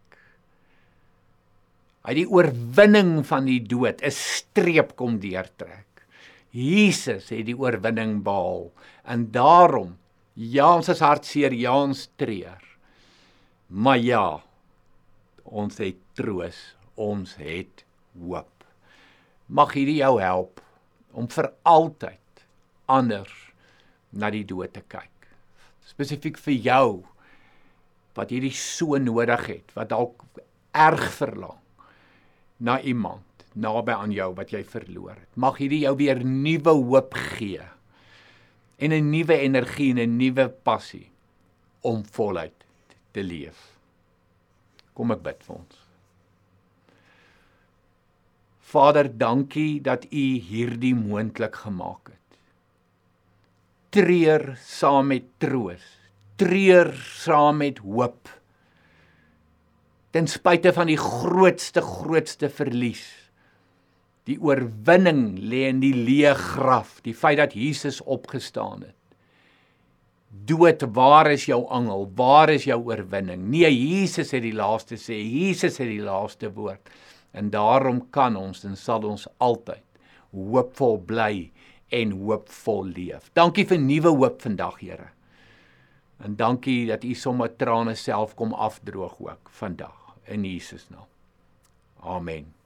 Hy 2.06 2.14
die 2.16 2.28
oorwinning 2.30 3.20
van 3.28 3.48
die 3.50 3.60
dood 3.60 4.00
'n 4.02 4.14
streep 4.14 4.96
kom 4.96 5.18
deurtrek. 5.20 5.86
Jesus 6.50 7.28
het 7.30 7.46
die 7.46 7.58
oorwinning 7.58 8.22
behaal 8.22 8.70
en 9.04 9.30
daarom 9.30 9.98
ja 10.34 10.76
ons 10.76 10.88
is 10.88 11.00
hartseer, 11.00 11.52
ja 11.52 11.74
ons 11.76 12.08
treur. 12.16 12.62
Maar 13.68 13.98
ja, 13.98 14.42
ons 15.44 15.78
het 15.78 15.98
troos, 16.14 16.74
ons 16.94 17.34
het 17.34 17.84
hoop. 18.18 18.64
Mag 19.46 19.72
hierdie 19.74 20.00
jou 20.00 20.20
help 20.20 20.60
om 21.12 21.28
vir 21.28 21.52
altyd 21.62 22.46
anders 22.86 23.49
na 24.12 24.30
die 24.30 24.44
dood 24.44 24.72
te 24.74 24.82
kyk. 24.88 25.28
Spesifiek 25.86 26.38
vir 26.38 26.54
jou 26.54 26.90
wat 28.18 28.30
hierdie 28.34 28.54
so 28.54 28.98
nodig 28.98 29.46
het, 29.46 29.74
wat 29.76 29.90
dalk 29.92 30.22
erg 30.76 31.06
verlang 31.16 31.58
na 32.60 32.80
iemand 32.80 33.24
naby 33.58 33.94
aan 33.96 34.12
jou 34.14 34.30
wat 34.36 34.52
jy 34.54 34.62
verloor 34.66 35.16
het. 35.16 35.30
Mag 35.34 35.58
hierdie 35.58 35.84
jou 35.84 35.94
weer 35.98 36.20
nuwe 36.24 36.74
hoop 36.74 37.14
gee 37.36 37.64
en 38.80 38.92
'n 38.92 39.10
nuwe 39.10 39.36
energie 39.36 39.90
en 39.90 39.98
'n 39.98 40.16
nuwe 40.16 40.48
passie 40.48 41.10
om 41.80 42.04
voluit 42.04 42.64
te 43.12 43.22
leef. 43.22 43.76
Kom 44.94 45.10
ek 45.10 45.22
bid 45.22 45.42
vir 45.42 45.56
ons. 45.56 45.76
Vader, 48.70 49.18
dankie 49.18 49.80
dat 49.80 50.04
U 50.04 50.24
hierdie 50.38 50.94
moontlik 50.94 51.54
gemaak 51.54 52.12
het. 52.12 52.19
Treur 53.90 54.54
saam 54.62 55.08
met 55.10 55.24
troos. 55.42 55.82
Treur 56.38 56.92
saam 56.94 57.58
met 57.58 57.80
hoop 57.82 58.28
ten 60.10 60.26
spyte 60.26 60.72
van 60.74 60.88
die 60.90 60.98
grootste 60.98 61.82
grootste 61.86 62.50
verlies. 62.50 63.04
Die 64.26 64.36
oorwinning 64.42 65.38
lê 65.38 65.68
in 65.70 65.78
die 65.82 65.94
leë 65.94 66.34
graf, 66.38 66.98
die 67.06 67.14
feit 67.14 67.38
dat 67.40 67.54
Jesus 67.54 68.00
opgestaan 68.02 68.82
het. 68.88 68.96
Dood, 70.30 70.82
waar 70.94 71.30
is 71.32 71.48
jou 71.48 71.64
angel? 71.74 72.06
Waar 72.18 72.50
is 72.54 72.66
jou 72.68 72.78
oorwinning? 72.90 73.48
Nee, 73.50 73.70
Jesus 73.70 74.30
het 74.34 74.44
die 74.44 74.54
laaste 74.54 74.98
sê. 74.98 75.18
Jesus 75.18 75.80
het 75.82 75.90
die 75.90 76.02
laaste 76.02 76.50
woord. 76.54 76.90
En 77.34 77.50
daarom 77.50 78.04
kan 78.14 78.38
ons 78.38 78.62
en 78.66 78.76
sal 78.78 79.06
ons 79.06 79.26
altyd 79.42 79.82
hoopvol 80.30 81.00
bly 81.06 81.50
en 81.90 82.12
hoopvol 82.22 82.92
leef. 82.96 83.30
Dankie 83.34 83.66
vir 83.66 83.80
nuwe 83.82 84.14
hoop 84.14 84.42
vandag, 84.42 84.78
Here. 84.80 85.10
En 86.20 86.36
dankie 86.36 86.86
dat 86.86 87.04
U 87.04 87.14
sommer 87.14 87.50
trane 87.56 87.94
self 87.96 88.34
kom 88.36 88.52
afdroog 88.52 89.20
ook 89.20 89.50
vandag 89.50 90.16
in 90.24 90.44
Jesus 90.44 90.88
naam. 90.88 91.08
Amen. 92.00 92.59